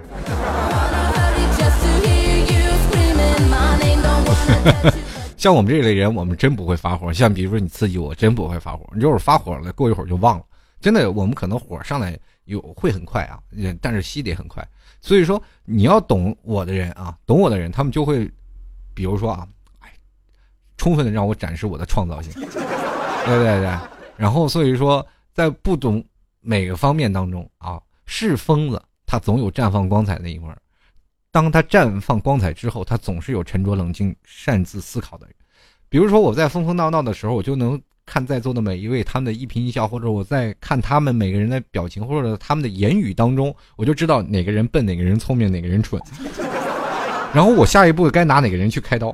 [5.43, 7.11] 像我们这类人，我们真不会发火。
[7.11, 8.89] 像比如说你刺激我，真不会发火。
[8.95, 10.45] 你就是发火了，过一会儿就忘了。
[10.79, 13.37] 真的，我们可能火上来有会很快啊，
[13.81, 14.65] 但是熄得很快。
[15.01, 18.25] 所以说你要懂我的人啊，懂我的人，他们就会，
[18.93, 19.45] 比如说啊。
[20.77, 22.47] 充分的让我展示我的创造性，对
[23.25, 23.77] 对对，
[24.15, 26.01] 然后所以说，在不懂
[26.39, 30.57] 每个方面当中啊，是疯子，他总有绽放光彩的一会儿。
[31.33, 35.25] 当他绽放光彩之后，他总是有沉着冷静、擅自思考的。
[35.89, 45.99] 比如说我在疯疯闹闹的时候，我就能看在座的每一位他们的一颦一笑，或者我在看他们每个人的表情，或者他们的言语当中，我就知道哪个人笨，哪个人聪明，哪个人蠢。
[47.33, 49.11] 然后我下一步该拿哪个人去开刀。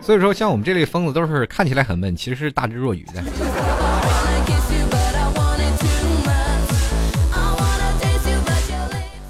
[0.00, 3.22] 所以说，像我们这类疯子都是看起来很闷，其实是大智若愚的。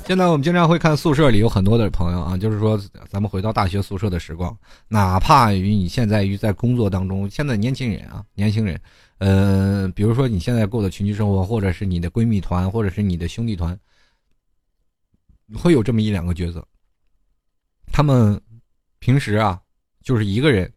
[0.06, 8.80] 现在我们经常会看宿舍里有很多的朋友啊，就是说咱们回到大学宿舍的时光，哪怕与你现在于在工作当中，现在年轻人啊，年轻人，
[9.18, 13.76] 呃，比如说你现在过的群居生活，或者是你的闺蜜团，或者是你的兄弟团，
[15.54, 16.64] 会有这么一两个角色，
[17.92, 18.40] 他们
[18.98, 19.60] 平时啊。
[20.02, 20.72] 就是一个人，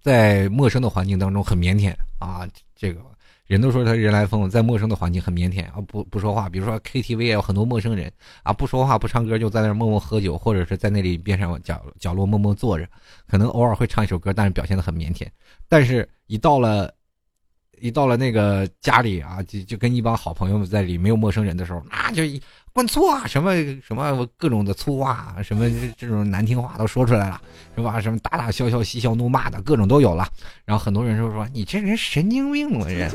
[0.00, 3.00] 在陌生的环境当中很腼腆啊，这个
[3.48, 6.48] 人都说他人来疯，在陌生的环境很腼腆啊，不不说话。
[6.48, 8.12] 比如说 KTV 也有很多陌生人
[8.44, 12.86] 啊，不说话不唱歌，就在那默默喝酒，或者是在那里边上角角落默默坐着，
[13.26, 15.26] 可能偶尔会唱一首歌，但是表现的很腼腆。
[15.68, 16.94] 但是，一到了。
[17.80, 22.22] 一到了那个家里啊，就就跟一帮好朋友们在里，没有陌生人的时候，那就
[22.72, 27.40] 灌粗啊，什么什么各种的粗话，什么这种难听话都说出来了，
[27.74, 28.00] 是吧？
[28.00, 30.28] 什么打打笑笑嬉笑怒骂的各种都有了。
[30.64, 33.10] 然后很多人就说你这人神经病了人。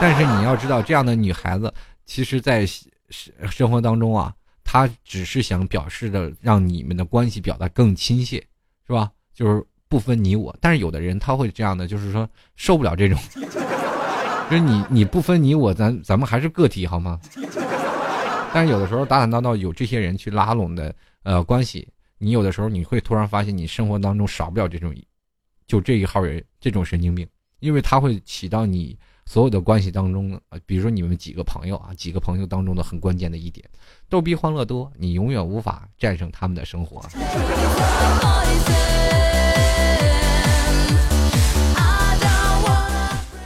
[0.00, 1.72] 但是你要知道，这样的女孩子，
[2.06, 8.36] 其实在生生活当中啊，她只是想表示的让你们的关系表达更亲切，
[8.86, 9.10] 是吧？
[9.34, 10.56] 就是不分你我。
[10.60, 13.18] 但是有的人他会这样的，就是说受不了这种。
[14.50, 17.20] 就是你你不分你我，咱咱们还是个体好吗？
[18.52, 24.94] 但是有的时候打打闹闹有这些人去拉拢的呃关系，你有的时候你会突然发现你生活当中少不了这种，
[25.66, 27.28] 就这一号人这种神经病，
[27.60, 33.68] 因为他会起到你所有的关系当中，比如说你们几个朋友啊，几个朋友当中的很关键的一点，
[34.08, 37.02] 逗逼欢乐多，你永远无法战胜他们的生活。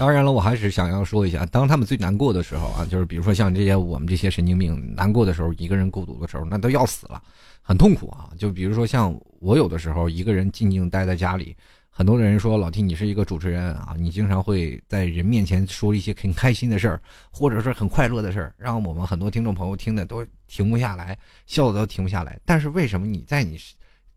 [0.03, 7.23] 当然了，我还是想要说一下，当他们最难过的时候啊，就是比如说像这些我们这些神经病难过的时候，一个人孤独的时候，那都要死了，
[7.63, 8.29] 很痛苦啊。
[8.37, 11.57] 就比如说像我有的时候一个人静静待在家里，
[11.89, 22.37] 很多人说老 T 你是一个主持人啊，你经常会在人面前说一些很开心的事儿，或者是很快乐的事儿，让我们很多听众朋友听的都停不下来，笑的都停不下来。
[22.45, 23.57] 但是为什么你在你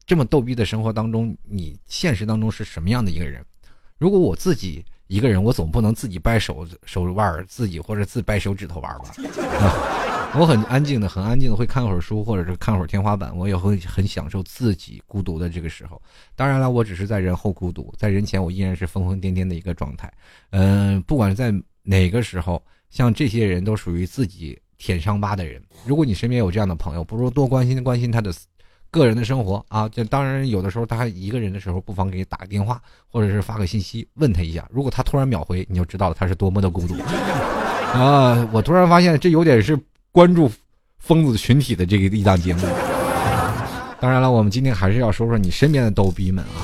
[0.08, 3.46] 这么逗逼的生活当中，你现实当中是什么样的一个人？
[4.00, 4.84] 如果我自己。
[5.08, 9.12] 一个人，我总不能自己掰手手腕自己或者自掰手指头玩吧？
[10.38, 13.36] 我很安静的，很安静的会看会儿书，或者是看会儿天花板。
[13.38, 16.02] 我也会很享受自己孤独的这个时候。
[16.36, 20.12] 当然了，我只是在人后孤独，在人前我依然是疯疯癫癫的一个状态。
[20.50, 25.62] 嗯，不管在哪个时候，像这些人都属于自己舔伤疤的人。
[25.86, 28.34] 如果你身边有这样的朋友，不如多关心关心他的。
[28.96, 32.82] 个人的生活啊，就当然有的时候他一个人的时候，不妨给你打个电话，
[33.12, 34.66] 或者是发个信息问他一下。
[34.72, 36.96] 如果他突然秒回，你就知道他是多么的孤独
[37.92, 38.48] 啊！
[38.54, 39.78] 我突然发现这有点是
[40.14, 40.50] 关注
[41.00, 42.62] 疯子群体的这个一档节目。
[44.00, 46.64] 当然了，我们今天还是要说说你身边的逗逼们啊。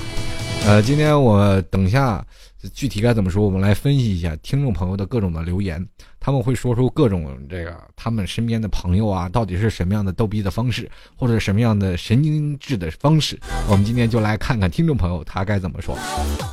[0.66, 2.26] 呃，今天我等下
[2.74, 5.86] 具体该怎么说，我们来分析一下听众朋友的各种的留言，
[6.24, 13.40] 他们会说出各种这个他们身边的朋友啊，到底是什么样的逗逼的方式，或者什么样的神经质的方式。
[13.68, 15.98] 我们今天就来看看听众朋友他该怎么说。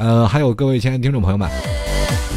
[0.01, 1.51] 呃，还有各位亲爱的听众朋友们。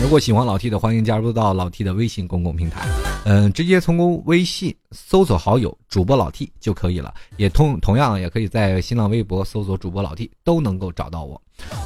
[0.04, 2.86] 如果喜欢老 T 的，欢迎加入到老 T 的微信公共平台，
[3.24, 7.14] 嗯，直接从微信搜索好友主播老 T 就可以了。
[7.38, 11.40] 也同同样也可以在新浪微博搜索主播老 T，都能够找到我。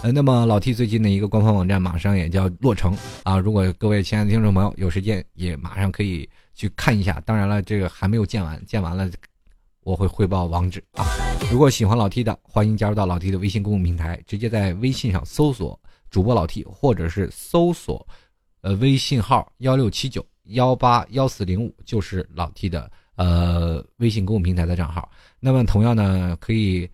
[0.03, 7.21] 呃，那么老 T 最近的一个官方网站马上也叫落成啊，如果各位亲爱的听众朋友有时间，也马上可以去看一下。
[7.25, 9.09] 当然了，这个还没有建完，建完了
[9.81, 11.05] 我会汇报网址啊。
[11.51, 15.79] 如果喜欢老 T 的，欢迎加入到老 T 的微信公共平台，直接在微信上搜索。
[16.11, 18.07] 主播老 T，或者是搜索，
[18.61, 25.09] 呃，微信号幺六七九幺八幺四零五，就是老 T 的呃微信公共平台的账号。
[25.41, 26.89] 那么同样呢，可以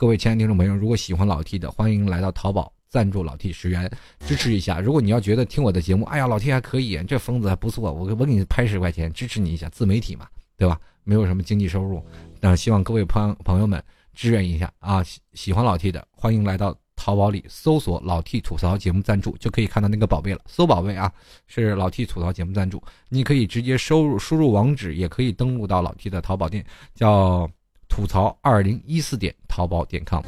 [0.00, 3.86] 各位亲爱的听众朋友，如果喜欢老 T 的，欢迎来到淘宝赞助老 T 十元，
[4.20, 4.80] 支持一下。
[4.80, 10.80] 如果你要觉得听我的节目，哎呀，老 T 还可以，这疯子还不错，我我给你拍十块钱，支持你一下，自媒体嘛，对吧？
[11.04, 12.02] 没有什么经济收入，
[12.40, 13.84] 那希望各位朋朋友们
[14.14, 15.02] 支援一下啊！
[15.02, 16.74] 喜喜欢老 T 的，欢迎来到。
[16.96, 20.40] 淘宝里搜索“老 T 吐槽节目赞助”就可以看到那个宝贝了。
[20.46, 21.10] 搜宝贝啊，
[21.46, 22.82] 是老 T 吐槽节目赞助。
[23.08, 26.62] 你可以直接收入输入网址，也可以登录到老 T 的淘宝店，
[26.94, 27.50] 叫
[27.90, 30.22] “吐槽二零一四点淘宝点 com”。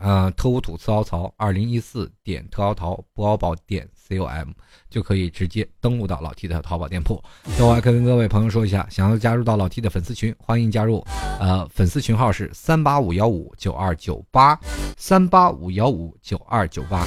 [0.00, 4.50] 嗯，特务吐槽槽二零一四点特奥淘淘宝点 com
[4.88, 7.20] 就可以直接登录到老 T 的淘宝店铺。
[7.58, 11.04] 那我还可以跟各位朋友说一下，想要加入到老 T 的粉丝群，欢迎加入。
[11.40, 14.56] 呃，粉丝群号是三八五幺五九二九八
[14.96, 17.04] 三八五幺五九二九八。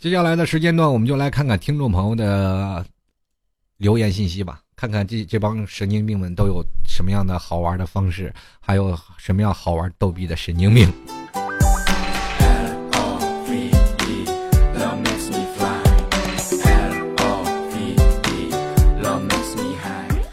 [0.00, 2.86] 接下来的时间段，我们就来看看听众朋友的
[3.78, 4.60] 留言信息吧。
[4.74, 10.92] 看看这这帮神经病们都有什么样的好玩的方式，还有什么样好玩逗逼的神经病。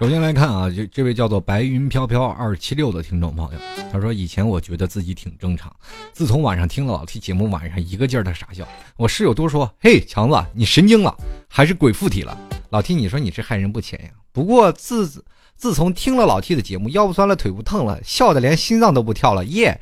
[0.03, 5.73] 首先来看啊，这这位叫做白云飘飘二七六的听众朋友，他说：“以前我觉得自己挺正常，
[6.11, 8.67] 自从晚上听了老 T 节目，晚上一个劲儿的傻笑。
[8.97, 11.15] 我室友都说：‘嘿，强子，你神经了，
[11.47, 12.37] 还是鬼附体了？’
[12.71, 14.09] 老 T，你说你这害人不浅呀。
[14.33, 15.23] 不过自
[15.55, 19.45] 自从听了老 T 的节目，腰不酸了，腿不疼了，笑的连心脏都不跳了。
[19.45, 19.79] 耶！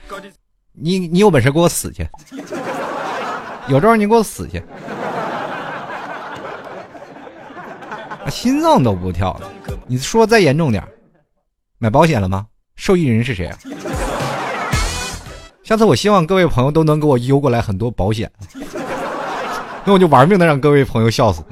[0.74, 2.08] 你你有本事给我死去，
[3.68, 4.62] 有招你给我死去。”
[8.32, 9.52] 心脏都不跳了，
[9.86, 10.84] 你说再严重点
[11.78, 12.48] 买保险了吗？
[12.76, 13.60] 受益人是谁啊？
[15.64, 18.32] 下次我希望各位朋友都能给我邮过来很多保险，
[19.86, 21.44] 那我就玩命的让各位朋友笑死。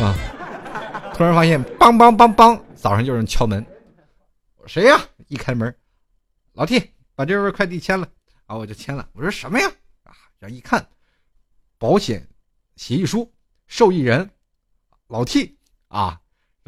[0.00, 0.14] 啊！
[1.14, 3.64] 突然发现，梆梆梆梆，早上就有人敲门，
[4.66, 5.00] 谁呀？
[5.28, 5.74] 一开门，
[6.52, 8.06] 老 T 把这份快递签了
[8.46, 9.08] 啊，我就签了。
[9.14, 9.66] 我说什么呀？
[10.04, 10.86] 啊，然后一看，
[11.78, 12.24] 保险
[12.76, 13.28] 协议书。
[13.68, 14.30] 受益人，
[15.08, 15.56] 老 T
[15.88, 16.18] 啊，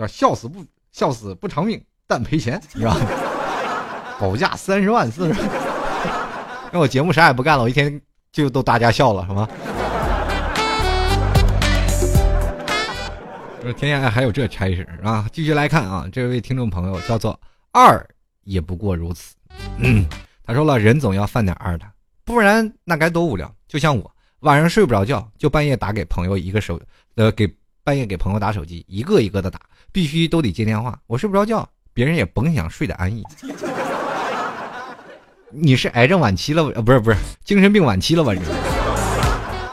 [0.06, 2.94] 笑死不笑死不偿命，但赔钱，是吧？
[4.20, 5.40] 保价三十万四十，
[6.70, 7.98] 那我节目啥也不干了，我一天
[8.30, 9.48] 就逗大家笑了，是吗？
[13.62, 15.26] 说天下还有这差事啊！
[15.32, 17.38] 继续来看啊，这位听众朋友叫做
[17.72, 18.06] 二，
[18.44, 19.34] 也不过如此。
[19.78, 20.06] 嗯，
[20.44, 21.86] 他说了，人总要犯点二的，
[22.24, 23.50] 不然那该多无聊。
[23.66, 24.14] 就像我。
[24.40, 26.80] 晚上睡不着觉，就半夜打给朋友一个手，
[27.16, 27.46] 呃，给
[27.84, 29.60] 半夜给朋友打手机，一个一个的打，
[29.92, 30.98] 必须都得接电话。
[31.06, 33.22] 我睡不着觉，别人也甭想睡得安逸。
[35.52, 36.64] 你是癌症晚期了？
[36.74, 38.32] 呃，不是不是，精神病晚期了吧？
[38.34, 38.40] 这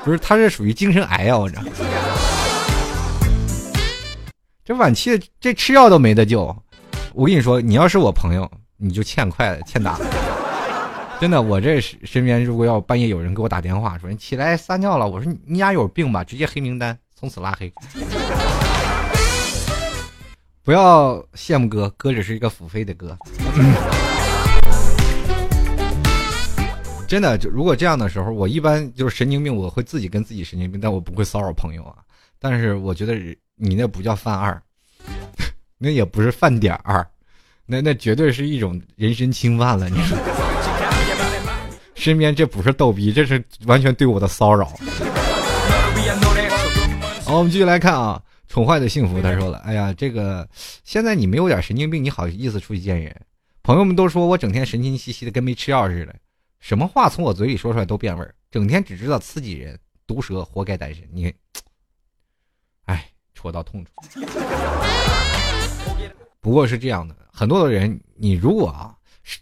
[0.04, 1.38] 不是，他是属于精神癌啊！
[1.38, 1.62] 我这
[4.66, 6.54] 这晚期这吃药都没得救。
[7.14, 9.98] 我跟你说，你要是我朋友，你就欠快了欠打。
[11.20, 17.74] 真的，我这身边如果要半夜有人给我打电话说你起来撒尿了，我说你家有病吧，直接黑名单，从此拉黑。
[20.64, 23.18] 不要羡慕哥，哥只是一个付费的哥。
[27.08, 31.96] 真的，就如果这样的时候，我一般就是神经病，我会自己跟自己神经病，但我不会骚扰朋友啊。
[32.38, 33.16] 但是我觉得
[33.56, 34.62] 你那不叫犯二，
[35.80, 37.04] 那也不是犯点二，
[37.66, 40.16] 那那绝对是一种人身侵犯了，你说。
[41.98, 44.66] 身边这不是逗逼，这是完全对我的骚扰。
[47.26, 50.48] 好，我们继续来看啊，宠坏的幸福，他说了：“哎呀，这个
[50.84, 53.14] 现在你没有点神经病，你好意思出去见人？
[53.64, 56.16] 朋友们都说我整天神经兮兮的，跟没吃药似的，
[56.60, 61.04] 什么话从我嘴里说出来都变味儿，整天只知道刺激人，毒舌，活该单身。
[61.12, 61.34] 你，
[62.86, 63.92] 哎，戳到痛处。
[66.40, 68.96] 不过是这样的，很多的人，你如果啊，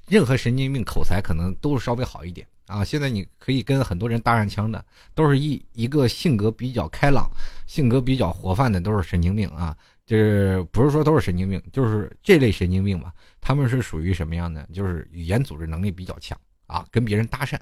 [0.08, 2.84] 任何神经病口才可能都是稍微好一点啊。
[2.84, 4.84] 现在你可以跟很多人搭上腔的，
[5.14, 7.30] 都是一一个性格比较开朗、
[7.68, 9.76] 性格比较活泛的，都是神经病啊。
[10.06, 13.14] 就是不是说都是神经病，就是这类神经病吧。
[13.42, 14.68] 他们是属于什么样的？
[14.72, 17.58] 就是语言组织能力比较强啊，跟别人搭讪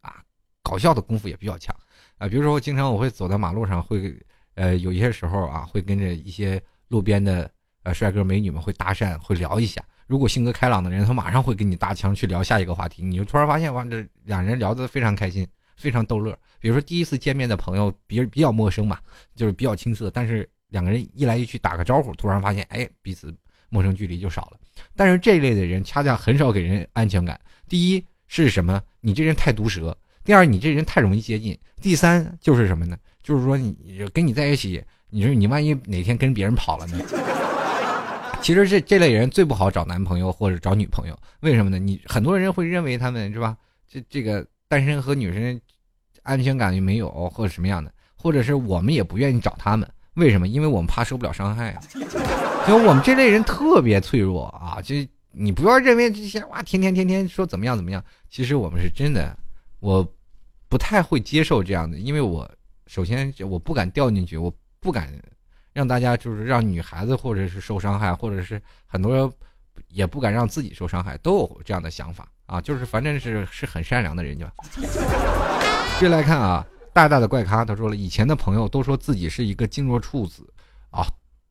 [0.00, 0.22] 啊，
[0.62, 1.74] 搞笑的功夫也比较强
[2.18, 2.28] 啊。
[2.28, 4.16] 比如说，我经常我会走在马路上，会
[4.54, 7.50] 呃有一些时候啊，会跟着一些路边的。
[7.84, 9.84] 呃，帅哥美女们会搭讪，会聊一下。
[10.06, 13.02] 如果性格开朗的人，他马上会跟你搭腔去聊下一个话题。
[13.02, 15.46] 你就突然发现，哇，这两人聊得非常开心，
[15.76, 16.38] 非常逗乐。
[16.60, 18.98] 比如说第一次见面的朋友，比比较陌生嘛，
[19.34, 23.34] 就是比较青涩，但是两个人一来一去打个招呼，突然发现，哎，彼此
[23.68, 24.58] 陌生距离就少了。
[24.94, 27.40] 但是这一类的人恰恰很少给人安全感。
[27.68, 28.82] 第一是什么？
[29.00, 29.96] 你这人太毒舌。
[30.24, 31.58] 第二，你这人太容易接近。
[31.80, 32.96] 第三就是什么呢？
[33.22, 36.98] 就是说你跟你在一起，你说你万一哪天跟别人跑了呢？
[38.44, 41.78] 其实这这类人最不好找男朋友或者找女朋友，为什么呢？
[41.78, 43.56] 你很多人会认为他们是吧？
[43.88, 45.58] 这这个单身和女生
[46.22, 50.46] 安全感就没有，或者什么样的，或者是我们也不愿意找他们，为什么？
[50.46, 51.80] 因为我们怕受不了伤害啊。
[52.68, 54.78] 因为我们这类人特别脆弱啊！
[54.82, 54.94] 就
[55.30, 59.34] 你不要认为这些哇，天天天天说怎么样怎么样，其实我们是真的，
[59.80, 60.06] 我
[60.68, 62.46] 不太会接受这样的，因为我
[62.88, 65.10] 首先我不敢掉进去，我不敢。
[65.74, 69.30] 让大家就是让女孩子或者是受伤害，或者是很多
[69.88, 74.46] 也不敢让自己受伤害，都有这样的想法啊，就是反正是是很善良的人，就。
[75.98, 80.48] 接来看啊，大大的怪咖他说了，以前的朋友都说自己是一个静若处子
[80.90, 81.04] 啊，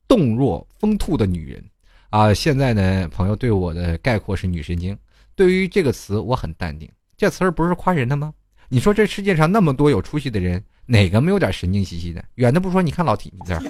[0.08, 1.62] 动若疯兔的女人
[2.08, 4.96] 啊，现在呢，朋友对我的概括是女神经。
[5.36, 8.32] 对于这个词，我很淡定，这词儿不是夸人的吗？
[8.68, 12.24] 你说这世界上那么多有出息的人，哪个没有点神经兮兮的？
[12.36, 13.60] 远的不说，你看老铁这儿。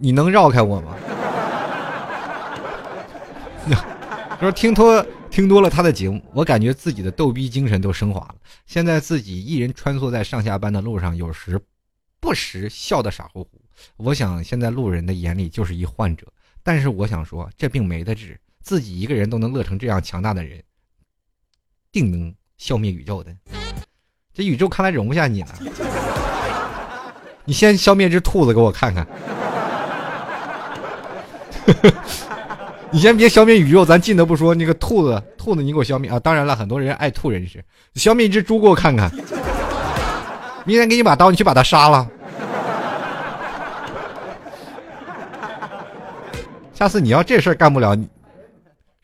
[0.00, 0.96] 你能绕开我吗？
[4.40, 8.34] 说听多听多了他的节目，我感觉自己的逗逼精神都升华了。
[8.64, 11.60] 现在自己一人穿梭在上下班的路上，有时
[12.18, 13.50] 不时笑得傻乎乎。
[13.98, 16.26] 我想现在路人的眼里就是一患者，
[16.62, 20.62] 但是我想说这病没得治，自己一个人都能乐成这样强大的人，
[21.92, 23.30] 定能消灭宇宙的。
[24.32, 25.54] 这宇宙看来容不下你了，
[27.44, 29.06] 你先消灭只兔子给我看看。
[32.92, 36.18] 你先别消灭宇宙，咱进的不说，那个兔子，兔子你给我消灭啊！
[36.18, 37.64] 当然了，很多人爱兔人士，
[37.94, 39.08] 消灭一只猪给我看看。
[40.64, 42.08] 明天给你把刀，你去把它杀了。
[46.74, 48.08] 下次你要这事儿干不了，你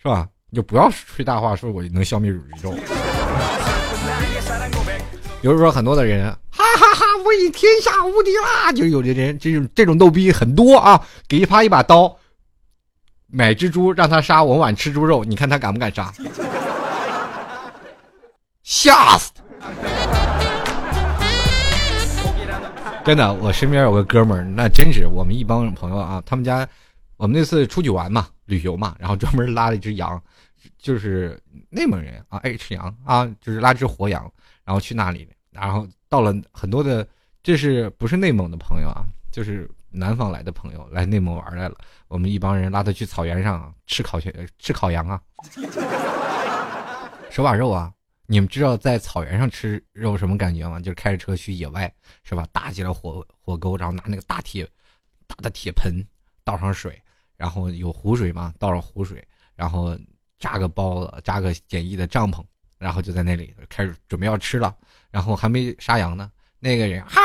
[0.02, 0.26] 是吧？
[0.50, 2.74] 你就不要吹大话，说我能消灭宇宙。
[5.40, 8.72] 比如说很多的人，哈哈哈，我已天下无敌啦！
[8.72, 12.16] 就有的人这种这种逗逼很多啊，给他一把刀。
[13.28, 16.12] 买只猪让他杀，我晚吃猪肉，你看他敢不敢杀？
[18.62, 19.68] 吓死他！
[23.04, 26.22] 真的，我身边有个哥们儿，那真是我们一帮朋友啊。
[26.26, 26.66] 他们家，
[27.16, 30.20] 我们那次出去玩嘛，旅游嘛，然后专门拉了一只羊，
[30.78, 34.28] 就是内蒙人啊，爱吃羊啊，就是拉只活羊，
[34.64, 37.06] 然后去那里，然后到了很多的，
[37.42, 39.04] 这是不是内蒙的朋友啊？
[39.30, 41.76] 就是南方来的朋友来内蒙玩来了。
[42.08, 45.20] 我们一帮人拉他去草原上吃烤全吃烤羊啊，
[47.30, 47.92] 手把肉啊！
[48.26, 50.78] 你们知道在草原上吃肉什么感觉吗？
[50.78, 51.92] 就是开着车去野外，
[52.24, 52.46] 是吧？
[52.52, 54.68] 搭起来火火沟，然后拿那个大铁
[55.26, 56.04] 大的铁盆
[56.44, 57.00] 倒上水，
[57.36, 59.96] 然后有湖水嘛，倒上湖水，然后
[60.38, 62.44] 扎个包子，扎个简易的帐篷，
[62.78, 64.76] 然后就在那里开始准备要吃了，
[65.10, 67.20] 然后还没杀羊呢，那个人哈，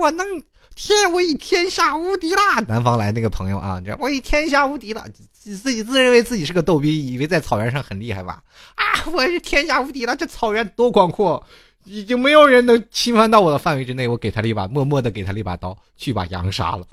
[0.00, 0.26] 我能。
[0.74, 2.60] 天，我已天下无敌啦！
[2.66, 8.42] 南方来那个朋友啊，这我已天下无敌了，自自己自认为自己是个逗逼，以为在草原上很厉害吧？
[8.74, 10.16] 啊，我是天下无敌了！
[10.16, 11.44] 这草原多广阔，
[11.84, 14.08] 已经没有人能侵犯到我的范围之内。
[14.08, 16.86] 我给他了一把，默默的给他了一把刀，去把羊杀了。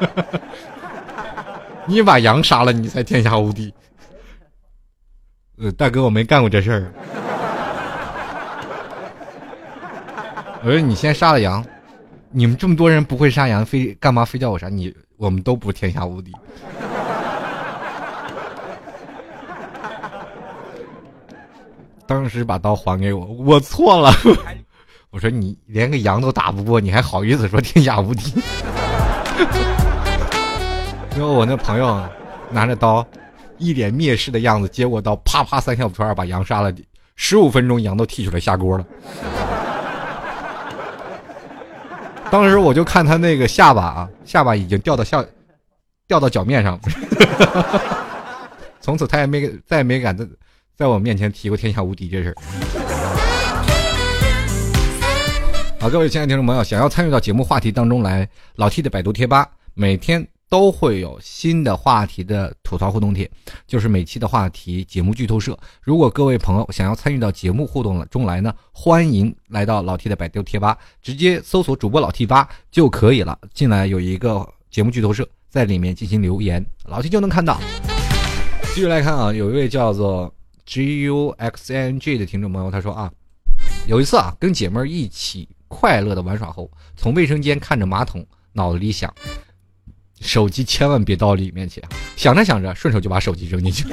[1.86, 3.72] 你把羊杀了，你才天下无敌。
[5.56, 6.92] 呃，大哥，我没干过这事儿。
[10.64, 11.64] 我说你先杀了羊，
[12.30, 14.92] 你们这么多人不会杀羊，非干嘛非叫我杀你？
[15.16, 16.32] 我们都不天下无敌。
[22.06, 24.12] 当时把刀还给我，我错了。
[25.10, 28.32] 我说你连个羊都打不过，你还好意思说天下无敌？
[31.16, 32.02] 因为我那朋友
[32.50, 33.06] 拿着刀，
[33.58, 36.72] 一脸蔑视的样子，接过刀，啪啪三下五除二把羊杀了，
[37.14, 38.84] 十五分钟羊都剔出来下锅了。
[42.30, 45.24] 当时我就看他那个下巴啊，下巴已经掉到下，
[46.06, 46.80] 掉到脚面上了。
[48.80, 50.26] 从此他也没再也没敢在
[50.76, 52.34] 在我面前提过天下无敌这事儿。
[55.80, 60.26] 好，各位亲爱的听众朋友，想要参与到节目话题当中来，老 T 的百度贴吧每天。
[60.48, 63.30] 都会有新的话题的吐槽互动帖，
[63.66, 65.58] 就是每期的话题节目剧透社。
[65.82, 73.38] 如果各位朋友想要参与到节目互动中来呢，欢迎来到老 T 的百度贴吧，直接搜索主播老 T 吧就可以了。
[73.52, 77.60] 进来有一个节目剧透社，在里面进行留言，老 T 就能看到。
[78.74, 80.32] 继续来看啊，有一位叫做
[80.64, 83.12] G U X N G 的听众朋友，他说啊，
[83.86, 89.12] 有一次啊，跟姐妹一起快乐的玩耍后，从卫生间看着马桶，脑子里想。
[90.20, 91.80] 手机千万别到里面去！
[92.16, 93.86] 想着想着，顺手就把手机扔进去。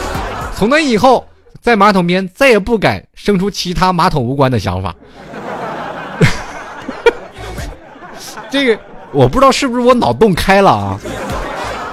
[0.56, 1.28] 从那以后，
[1.60, 4.96] 在马桶边再也不敢生出其他马桶无关的想法。
[8.50, 8.80] 这个
[9.12, 10.98] 我不知道是不是我脑洞开了啊？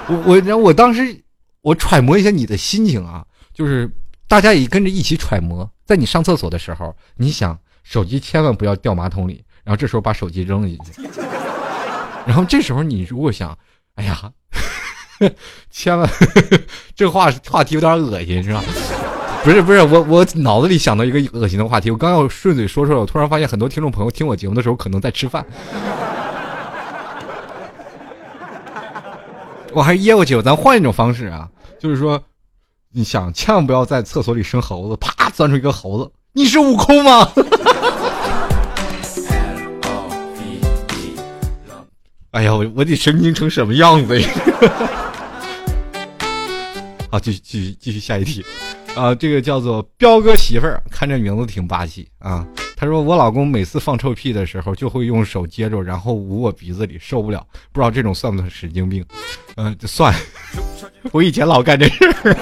[0.08, 1.22] 我我我当时
[1.62, 3.92] 我揣摩一下你的心情啊，就是
[4.30, 11.02] 大家也跟着一起揣摩，在你上厕所的时候，你想手机千万不要掉马桶里，然后这时候把手机扔进去，
[12.26, 13.58] 然后这时候你如果想。
[13.96, 14.32] 哎呀，
[15.70, 16.10] 千万，
[16.96, 18.64] 这话话题有点恶心，是吧？
[19.44, 25.46] 不是不是，我我脑子里想到一个恶心的话题，我刚要顺嘴说出来，我突然发现很多听众朋友听我节目的时候可能在吃饭，
[29.74, 31.48] 我还噎过去，咱换一种方式啊，
[31.80, 32.22] 就是说，
[32.94, 37.30] 你想千万不要在厕所里生猴子，啪钻出一个猴子，你是悟空吗？
[42.34, 44.28] 哎呀，我我得神经成什么样子呀？
[47.12, 48.44] 好，继续继续继续下一题，
[48.96, 52.44] 啊，这个叫做彪哥媳妇儿，看这名字挺霸气啊。
[52.76, 57.46] 他说我老公每次放臭屁的时候，就会用手接住，然后捂我鼻子里，受不了。
[57.72, 59.06] 不知道这种算不算神经病？
[59.58, 60.12] 嗯，算。
[61.12, 62.00] 我以前老干这事。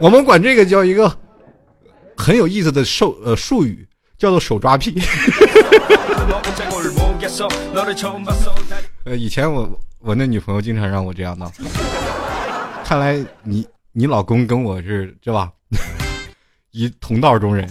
[0.00, 1.16] 我们管这个叫一个
[2.16, 3.86] 很有意思的术呃术语。
[4.18, 4.94] 叫做手抓屁。
[9.04, 11.50] 呃，以前我我那女朋友经常让我这样闹。
[12.84, 15.50] 看来你你老公跟我是是吧？
[16.70, 17.68] 一同道中人。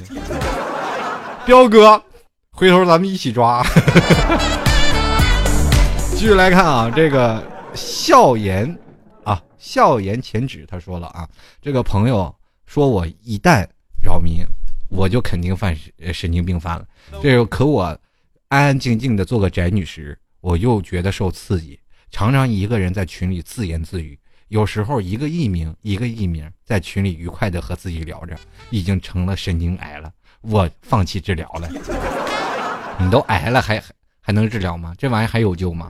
[1.45, 2.01] 彪哥，
[2.51, 3.65] 回头咱们一起抓。
[6.13, 7.41] 继续来看啊，这个
[7.73, 8.77] 笑颜
[9.23, 11.27] 啊，笑颜浅指他说了啊，
[11.61, 12.35] 这个朋友
[12.65, 13.65] 说我一旦
[14.03, 14.43] 扰民。
[14.93, 16.85] 我就肯定犯神神经病犯了，
[17.23, 17.97] 这可我
[18.51, 21.79] 安安静静的做个宅女时，我又觉得受刺激，
[22.09, 28.37] 常常一个人在群里自言自语，有时候一个艺名一个艺名在群里愉快的和自己聊着，
[28.69, 31.69] 已经成了神经癌了，我放弃治疗了。
[32.99, 33.81] 你都癌了还
[34.19, 34.93] 还能治疗吗？
[34.97, 35.89] 这玩意还有救吗？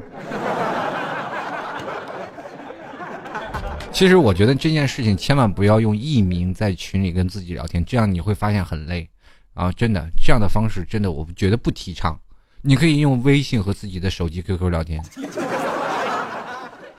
[3.92, 9.10] 其实我觉得这件事情千万不要用艺名在群里跟自己聊天，这样你会发现很累，
[9.56, 12.16] 啊，真的这样的方式真的我觉得不提倡。
[12.64, 15.04] 你可以用微信和自己的手机 QQ 聊天，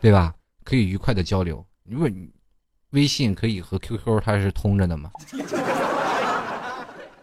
[0.01, 0.35] 对吧？
[0.65, 1.65] 可以愉快的交流。
[1.85, 2.09] 如果
[2.91, 5.11] 微信可以和 QQ 它是通着的嘛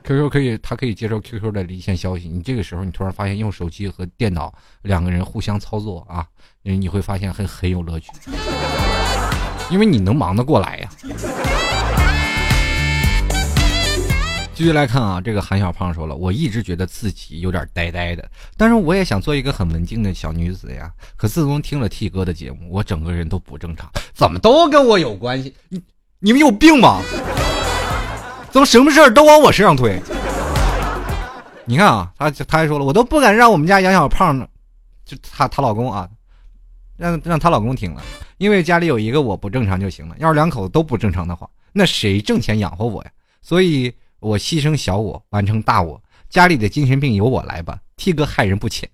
[0.03, 2.29] ？QQ 可以，它可以接收 QQ 的离线消息。
[2.29, 6.25] 你这个时候你突然发现用手机和电脑两个人互相操作啊，
[6.63, 8.09] 你会发现很很有乐趣。
[9.69, 10.89] 因为你能忙得过来呀。
[14.59, 20.91] 继续来看啊，这个韩小胖说了，我一直觉得自己有点呆呆的，但是我也想做一个很文静的小女子呀。
[21.15, 25.55] 可自从听了 T 哥的节目，我整个人都不正常，怎么都跟我有关系？
[25.69, 25.81] 你
[26.19, 27.01] 你们有病吗？
[28.51, 29.97] 怎么什么事儿都往我身上推？
[31.63, 34.45] 你看啊，他他还说了，我都不敢让我们家杨小胖，
[35.05, 36.05] 就她她老公啊，
[36.97, 38.03] 让让她老公听了。
[38.39, 43.11] 因为家里有一个我不正常就行了，要是两口子都不正常的话，那谁挣钱养活我呀？
[43.41, 43.89] 所以
[44.19, 47.79] 我牺牲小我，完成大我，家里的精神病由我来吧。
[47.95, 48.89] T 哥害人不浅。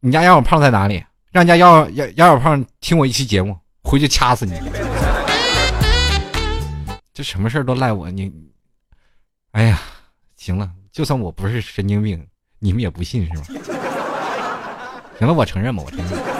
[0.00, 1.04] 你家杨小胖在哪里？
[1.30, 4.60] 让家杨杨杨小胖听我一期节目，回去掐死你！
[7.12, 8.32] 这什么事都赖我，你，
[9.52, 9.80] 哎呀，
[10.36, 12.26] 行了，就算我不是神经病，
[12.58, 13.44] 你们也不信是吧？
[15.18, 16.39] 行了，我承认吧，我承认。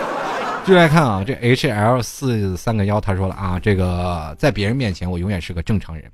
[0.71, 6.05] 就来看啊，这 H L 四三个幺，他说了啊，这个在别人面前我永远是个正常人，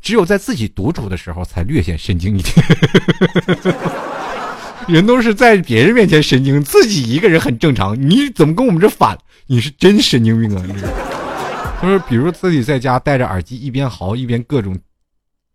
[0.00, 2.56] 只有在自己独处的时候才略显神经一点。
[4.88, 7.94] 人都是在别人面前神经，自己一个人很正常。
[8.00, 9.18] 你怎么跟我们这反？
[9.48, 10.62] 你是真神经病啊！
[10.66, 10.72] 你
[11.78, 14.78] 他说，比如自己在家戴着耳机，一边嚎一边各种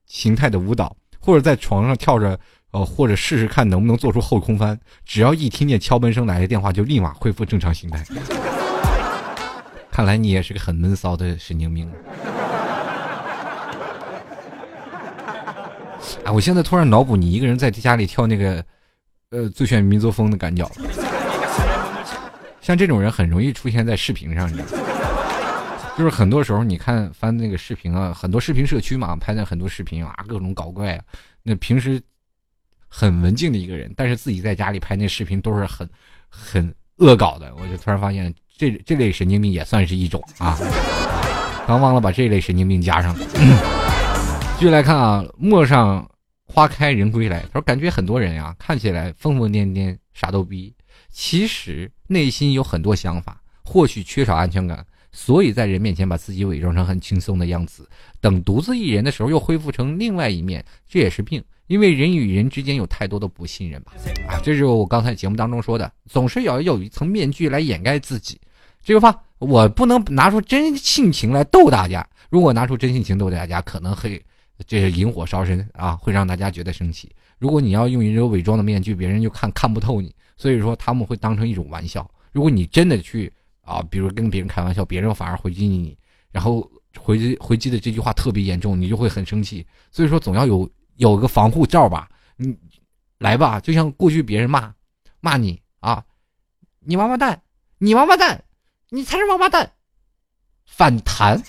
[0.06, 2.40] 形态的舞蹈，或者在床上跳着，
[2.72, 4.80] 呃，或者试试看能不能做出后空翻。
[5.04, 8.06] 只要一听见敲门声来的电话，就立马恢复正常形态。
[9.92, 11.92] 看来你也是个很闷骚的神经病。
[16.24, 18.64] 哎， 我现在突然脑补你一个人在家里跳那个，
[19.32, 20.72] 呃，最炫民族风的赶脚。
[22.62, 24.88] 像这种人很容易出现在视频上，你知道吗？
[25.98, 31.04] 就是很多时候你看翻那个视频啊，很多视频社区嘛，拍的很多视频啊，各种搞怪啊。
[31.44, 32.02] 那平时
[32.88, 35.90] 很文静的一个人，但是自己在家里拍那视频都是很
[36.30, 37.54] 很恶搞的。
[37.56, 40.56] 我就突然发现，这这类神经病也算是一种啊。
[41.66, 43.16] 刚忘了把这类神经病加上。
[44.60, 46.08] 继续来看啊，陌上
[46.46, 47.40] 花开人归来。
[47.52, 50.72] 他说，感觉很多人呀，看起来疯疯癫癫、傻逗逼，
[51.10, 54.86] 其实内心有很多想法，或许缺少安全感。
[55.12, 57.90] 所以在人面前把自己伪装成很轻松的样子，
[58.20, 61.44] 等独自一人的时候又恢复成另外一面，这也是病。
[61.66, 63.94] 因为人与人之间有太多的不信任吧。
[64.28, 68.40] 啊，这就是我刚才节目当中说的，总是要有一层面具来掩盖自己。
[68.84, 74.24] 这个话我不能拿出真性情来逗大家，如果拿出真性情逗大家，可能会
[74.66, 77.10] 这是引火烧身啊，会让大家觉得生气。
[77.40, 82.10] 如果你要用一种伪装的面具，别人就看看不透你，所以说他们会当成一种玩笑。
[82.32, 83.32] 如果你真的去。
[83.64, 85.96] 啊，比如跟别人开玩笑，别人反而回击你，
[86.32, 86.70] 然后
[87.00, 89.66] 回击回击的这句话特别严重，你就会很生气。
[89.92, 92.10] 所以说，总要有有个防护罩吧。
[92.38, 92.58] 你
[93.20, 94.74] 来吧，就像过去别人骂
[95.22, 96.04] 骂你啊，
[96.80, 97.40] 你王八蛋，
[97.78, 98.44] 你王八蛋，
[98.94, 99.72] 你才是王八蛋，
[100.66, 101.42] 反弹。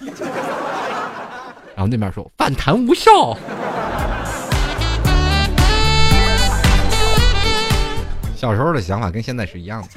[1.74, 3.36] 然后那边说反弹无效。
[8.36, 9.88] 小时候的想法跟现在是一样的。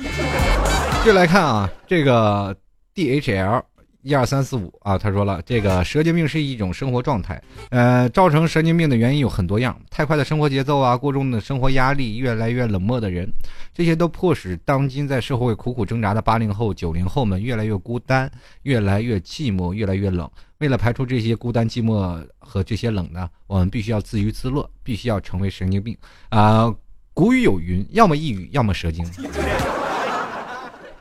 [1.05, 2.57] 就来看啊，这个
[2.95, 3.63] D H L
[4.05, 7.41] 一二三四五啊，他说了，这个神经病是一种生活状态，
[7.71, 13.27] 呃，造成神经病的原因有很多样，太快的生活节奏啊，过重的生活压力，越来越冷漠的人，
[13.73, 18.31] 这些都迫使当今在社会苦苦挣扎的八零后、九零后们越来越孤单，
[18.61, 20.29] 越来越寂寞，越来越冷。
[20.59, 25.97] 为了排除这些孤单、寂寞和这些冷呢，我们必须要自娱自乐，必须要成为神经病
[26.29, 26.71] 啊。
[27.15, 29.03] 古语有云，要么抑郁，要么蛇精。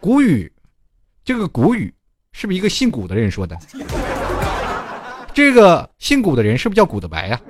[0.00, 0.50] 古语，
[1.22, 1.92] 这个古语
[2.36, 3.56] 是不是一个姓古的人说的？
[5.32, 7.40] 这个姓古的人是不是叫古德白呀？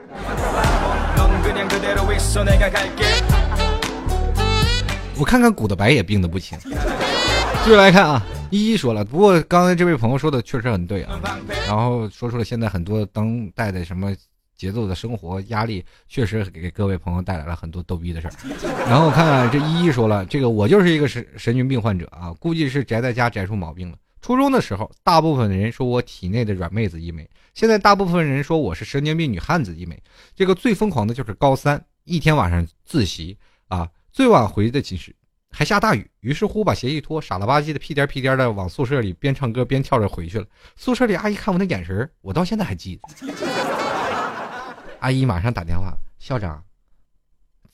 [5.16, 6.58] 我看看古德白也病得不轻。
[6.60, 11.18] 继续来看啊，一一说了，不过刚才这位朋友说的确实很对啊，
[11.66, 14.14] 然后说出了现在很多当代的什么。
[14.56, 18.32] 节奏的生活压力确实给各位朋友带来了很多逗逼的事儿。
[18.88, 23.96] 然后我看看这依依说了，这个我就是一个神神经病患者啊，估计是宅在家宅出毛病了。
[24.24, 30.02] 初中的时候，大部分的人说我体内的软妹子一枚，现在大部分人说我是神经病女汉子一枚。
[30.34, 33.36] 这个最疯狂的就是高三，一天晚上自习
[33.68, 35.14] 啊，最晚回的寝室
[35.50, 40.46] 还下大雨，于是乎把鞋一脱，傻了吧唧的屁颠屁颠的往宿舍里边唱歌边跳着回去了。
[40.74, 43.34] 宿舍里阿姨看我那眼神我到现在还记得。
[45.00, 46.64] 阿姨马上打电话，校长，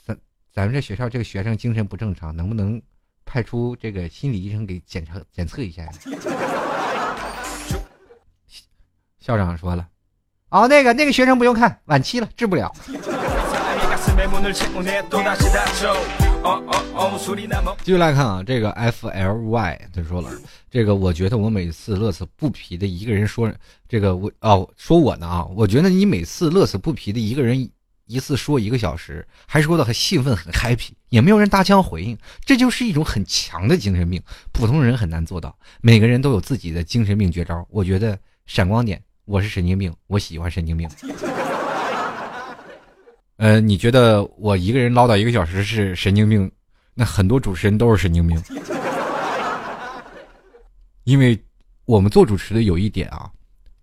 [0.04, 0.18] 咱
[0.50, 2.82] 咱们这学校这个学生精神不正常，能不能
[3.30, 5.88] 派出这个心理医生给检查检测一下？
[9.20, 9.86] 校长说了，
[10.48, 12.74] 哦，那个那个学生不用看，晚期了，治不了。
[17.84, 20.32] 继续来看啊，这个 F L Y 他说了，
[20.68, 23.52] 这个我觉得我每次乐此不疲的一个人说，
[23.88, 27.70] 这个我哦说我呢啊，我觉得你每次乐此不疲的一个人
[28.10, 35.56] 一次说一个小时，还说的很兴奋很 happy，也没有人搭腔回应，这就是一种很强的精神病，普通人很难做到。
[35.80, 40.90] 每个人都有自己的精神病绝招，我觉得闪光点，我是神经病，我喜欢神经病。
[43.36, 46.50] 呃，你觉得我一个人唠叨一个小时是神经病？
[46.94, 48.42] 那很多主持人都是神经病，
[51.04, 51.40] 因为
[51.84, 53.30] 我们做主持的有一点啊，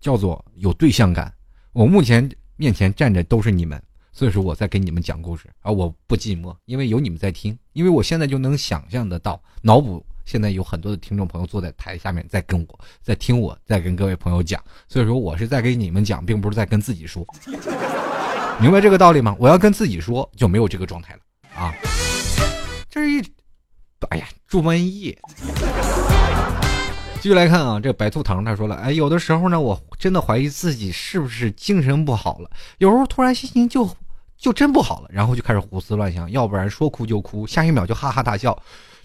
[0.02, 1.32] 叫做有对象感。
[1.72, 3.82] 我目前面前站着都是你们，
[4.18, 7.56] 所以说我在给你们讲故事而，我不寂寞，因为有你们在听。
[7.72, 17.24] 因为我现在就能想象得到，脑补现在有很多的听众朋友坐在台下面在跟我在听我在跟各位朋友讲，所以说我是在给你们讲，并不是在跟自己说。
[18.60, 19.36] 明白这个道理吗？
[19.38, 21.20] 我要跟自己说，就没有这个状态了
[21.54, 21.72] 啊！
[22.90, 23.22] 这是一，
[24.08, 25.16] 哎呀，注瘟疫。
[27.20, 32.50] 继续来看啊，这白兔糖他说了，哎，有的时候呢，我真的怀疑自己是不是精神不好了。
[32.78, 33.88] 有时候突然心情就
[34.38, 38.56] 就真不好了，然后就开始胡思乱想，要不然说哭就哭，下一秒就哈哈大笑。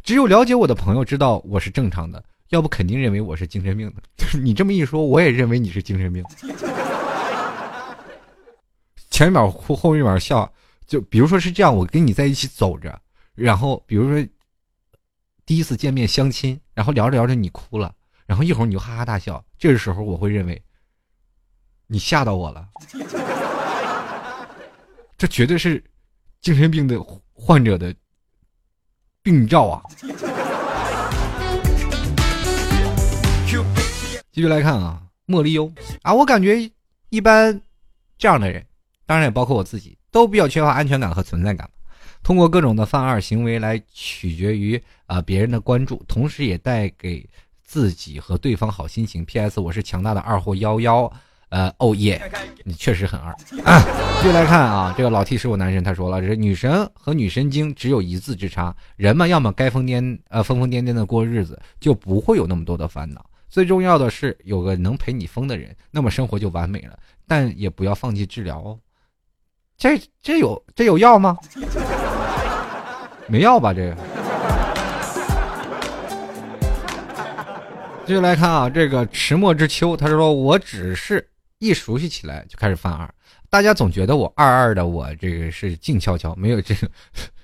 [0.04, 4.04] 只有了解我的朋友知道我是正常的，要不肯定认为我是精神病的。
[4.40, 6.24] 你这么一说，我也认为你是精神病。
[9.10, 10.52] 前一秒哭，后一秒笑。
[10.86, 13.00] 就比如说是这样，我跟你在一起走着，
[13.34, 14.28] 然后比如说
[15.46, 20.62] 第一次见面相亲，然后聊着聊着你哭了，然后一会儿你就哈哈大笑，这个时候我会认为
[21.88, 22.68] 你吓到我了，
[25.24, 25.82] 这绝对是
[26.42, 27.02] 精神病的
[27.32, 27.96] 患者的
[29.22, 29.82] 病兆啊！
[34.34, 35.72] 继续来看啊，莫莉优
[36.02, 36.70] 啊，我感觉
[37.08, 37.62] 一般
[38.18, 38.66] 这样的人，
[39.06, 39.98] 当然也包括我自己。
[40.12, 41.70] 都比较缺乏安全感和存在感，
[42.22, 47.26] 通过各种的犯二行为来取决于啊别人的关注，同时也带给
[47.64, 49.24] 自己和对方好心情。
[49.24, 49.62] P.S.
[49.62, 51.10] 我是强大的二货幺幺，
[51.54, 52.20] 呃，哦耶，
[52.64, 53.30] 你确实很二
[53.64, 53.80] 啊。
[54.20, 58.76] 继续来看啊，这个老 T 是我男神，他说了，这女神和女神经只有一字之差。
[58.96, 63.24] 人们要么该疯癫呃疯疯癫癫的过日子，就不会有那么多的烦恼。
[63.50, 66.98] 最重要的是有个能陪你疯的人，那么生活就完美了。
[67.28, 68.76] 但也不要放弃治疗哦。
[69.78, 71.38] 这这有这有药吗？
[73.30, 73.72] 没药吧？
[73.72, 73.96] 这个。
[78.08, 81.24] 继续来看啊，这个迟暮之秋，他说我只是
[81.64, 83.10] 一熟悉起来就开始犯二，
[83.50, 86.92] 大家总觉得我二二的，我这个是静悄悄，没有这个，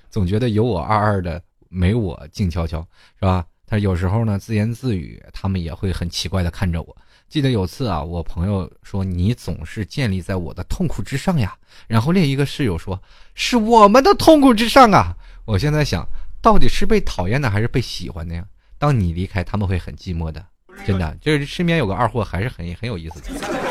[0.09, 2.85] 总觉得有我二二的，没我静悄悄，
[3.17, 3.45] 是吧？
[3.65, 6.97] 他有时候呢自言自语，他们也会很奇怪的看着我。
[7.29, 11.55] 记得有次啊，我朋友说你总是建立在我的痛苦之上呀。
[11.87, 13.01] 然后另一个室友说
[13.35, 15.15] 是我们的痛苦之上啊。
[15.45, 16.05] 我现在想
[16.41, 18.43] 到底是被讨厌的还是被喜欢的呀？
[18.77, 20.45] 当你离开，他们会很寂寞的，
[20.85, 21.15] 真的。
[21.21, 23.68] 就是身边有个二货还是很很有意思的。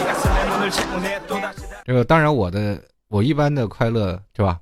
[1.85, 4.61] 这个当然，我的我一般的快乐是吧？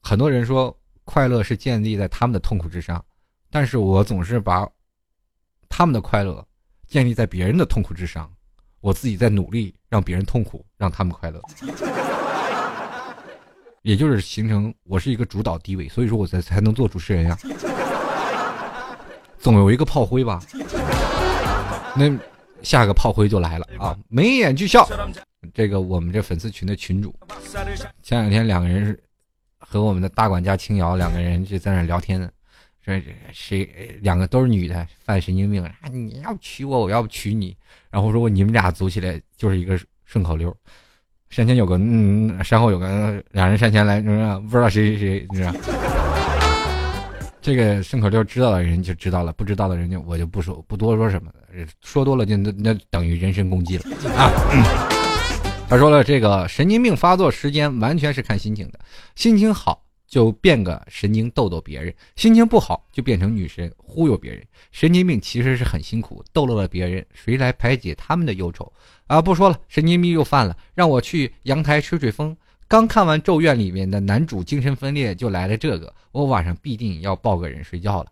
[0.00, 3.04] 很多人说快乐是建立在他们的痛苦之上，
[3.50, 4.68] 但是我总是把
[5.68, 6.44] 他们的快乐。
[6.86, 8.30] 建立在别人的痛苦之上，
[8.80, 11.40] 我自己在努力让别人痛苦，让他们快乐，
[13.82, 17.36] 也就是形成我是一个主导地位，所以说我才才能做主持人呀。
[19.38, 20.40] 总有一个炮灰吧，
[21.96, 22.10] 那
[22.64, 23.96] 下个炮灰就来了啊！
[24.08, 24.88] 眉眼俱笑，
[25.52, 27.14] 这个我们这粉丝群的群主，
[28.02, 28.98] 前两天两个人是
[29.58, 32.28] 和我们的大管家青瑶两个人就在那聊天呢。
[32.84, 33.02] 说
[33.32, 33.64] 谁
[34.02, 35.72] 两个都是女的犯神经病啊！
[35.90, 37.56] 你要娶我，我要不娶你。
[37.90, 40.54] 然后说你们俩组起来就是一个顺口溜。
[41.30, 45.54] 山前有个嗯，山后有个两人山前来，不知道谁谁谁，你知道？
[47.44, 53.84] 这个顺口溜知道的人就知道了，不知道的人就我就不说不多说什么了，说多了就那那等于人身攻击了
[54.16, 54.32] 啊！
[55.68, 58.80] 他说了，这个神经病发作时间完全是看心情的，
[59.14, 59.82] 心情好。
[60.06, 64.44] 就变个神经逗逗别人，心情不好就变成女神忽悠别人。
[64.70, 68.72] 神经病其实是很辛苦，逗乐了别人，谁来排解他们的忧愁
[69.08, 69.20] 啊？
[69.20, 72.36] 不说了，神经病又犯了，让我去阳台吹吹风。
[72.66, 78.08] 刚看完《咒怨》里面的男主精神分裂，就来了这个，我晚上必定要抱个人睡觉了。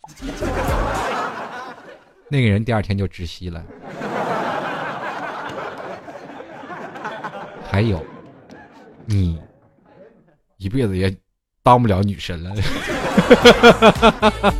[2.29, 3.65] 那个人第二天就窒息了。
[7.71, 8.05] 还有，
[9.07, 9.41] 你
[10.59, 11.15] 一辈子也。
[11.65, 12.53] 当不了女神了，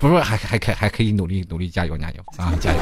[0.00, 2.78] 不是还还可还可以努力努力加油加油啊加油！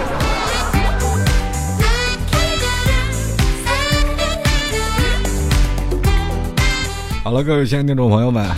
[7.27, 8.49] 好了，各位亲爱的听众朋友们，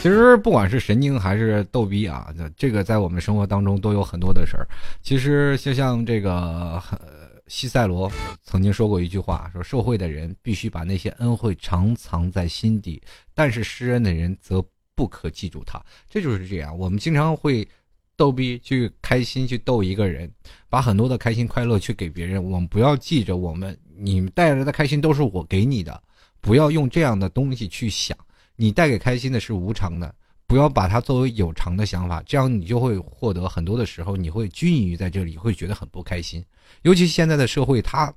[0.00, 4.66] 其实不管是神经还是逗逼啊，这个在我们生活当中都有很多的事儿。
[5.02, 6.82] 其实就像这个。
[7.46, 8.10] 西塞罗
[8.42, 13.00] 曾经说过一句话：“说受贿的人必须把那些恩惠常藏在心底，
[13.34, 14.64] 但是施恩的人则
[14.94, 16.76] 不可记住他。”这就是这样。
[16.76, 17.68] 我们经常会
[18.16, 20.28] 逗逼去开心，去逗一个人，
[20.70, 22.42] 把很多的开心快乐去给别人。
[22.42, 26.02] 我们不要记着，我们你带来的开心都是我给你的，
[26.46, 28.16] 不要用这样的东西去想。
[28.54, 30.14] 你带给开心的是无常的。
[30.48, 36.44] 不要把它作为有常的想法，这样你就会获得很多的时候，你会拘泥于在这里，会觉得很不开心。
[36.82, 38.14] 尤其现在的社会，它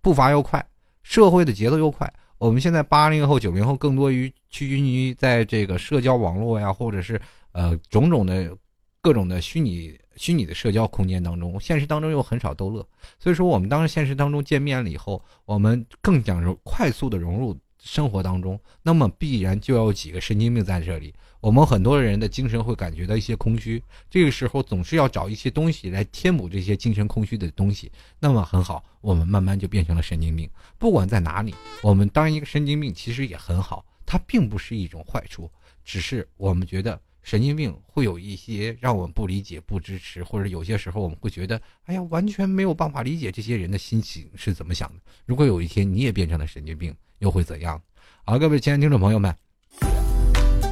[0.00, 0.64] 步伐又快，
[1.02, 2.08] 社会的节奏又快。
[2.38, 8.56] 我们现在八零后、九零后更多于趋近于在这个社交网络呀，或者是呃种种的
[9.02, 12.86] 各种的虚拟虚拟的社交空间当中，现实当中又很少逗乐。
[13.18, 17.58] 所以说，我们当现实当中见面了以后，我们更讲究快速的融入。
[17.82, 21.14] 生活当中，那么必然就要有几个神经病在这里。
[21.40, 27.90] 我们很多人的精神会感觉到一些空虚，这个时候总是要找一些东西来填补这些精神空虚的东西。
[28.18, 30.46] 那么很好，我们慢慢就变成了神经病。
[30.76, 35.50] 不管在哪里，我们当一个神经病其实也很好，它并不是一种坏处，
[35.82, 44.94] 只是我们觉得神经病会有一些让我们不理解、不支持，或者有些时候我们会觉得，哎呀，完全没有办法理解这些人的心情是怎么想的。
[45.26, 47.80] 如果有一天你也变成了神经病，又会怎样？
[48.24, 49.34] 好，各位亲爱的听众朋友们，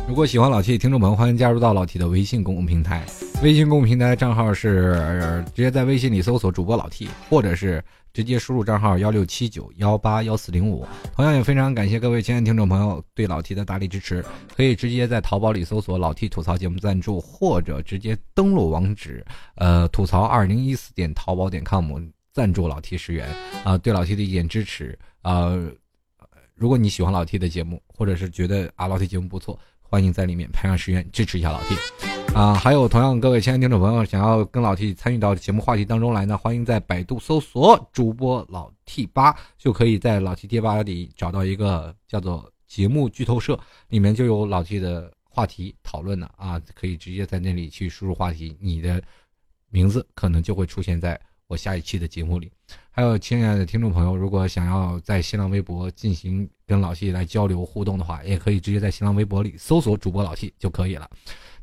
[0.09, 3.05] 如果喜欢老 T 听众朋友，欢迎加入到老 T 的微信公共平台。
[3.43, 10.87] 微信公众平台账号是直接在微信里搜索主播老 T，或者是直接输入账号幺六七九幺八幺四零五。
[11.15, 14.25] 同样也非常感谢各位亲爱的听众朋友对老 T 的大力支持，
[14.57, 19.25] 可以直接在淘宝里搜索老 T 吐槽节目赞助，或者直接登录网址
[19.57, 21.91] 呃吐槽二零一四点淘宝点 com
[22.33, 23.29] 赞助老 T 十元
[23.65, 25.53] 啊，对老 T 的一点支持啊。
[26.55, 32.18] 如果你喜欢老 T 的节目，或者是觉得啊老 T 节目不错，欢迎在里面拍上十元支持一下老 T。
[32.35, 43.59] 啊，还有同样各位亲爱的听众朋友，想要跟老 T 参与到节目话题当中来呢，欢迎在百度搜索主播老 T 八，就可以在老 T 贴吧里找到一个叫做节目剧透社，
[43.89, 49.03] 里面就有老 T 的话题讨论的啊，可以直接在那里去输入话题，你的
[49.69, 52.53] 名字可能就会出现在我下一期的节目里。
[52.91, 61.11] 还有亲爱的听众朋友，如果想要在新浪微博进行跟老 T 来交流互动的话，也可以直接在新浪微博里搜索主播老 T 就可以了。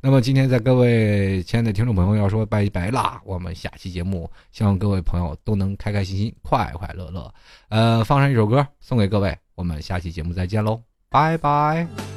[0.05, 7.33] 那么今天在各位亲爱的听众朋友要说拜拜啦，我们下期节目希望各位朋友都能开开心心、快快乐乐。
[7.69, 10.79] 呃，放上一首歌送给各位，我们下期节目再见喽，
[11.09, 12.14] 拜拜。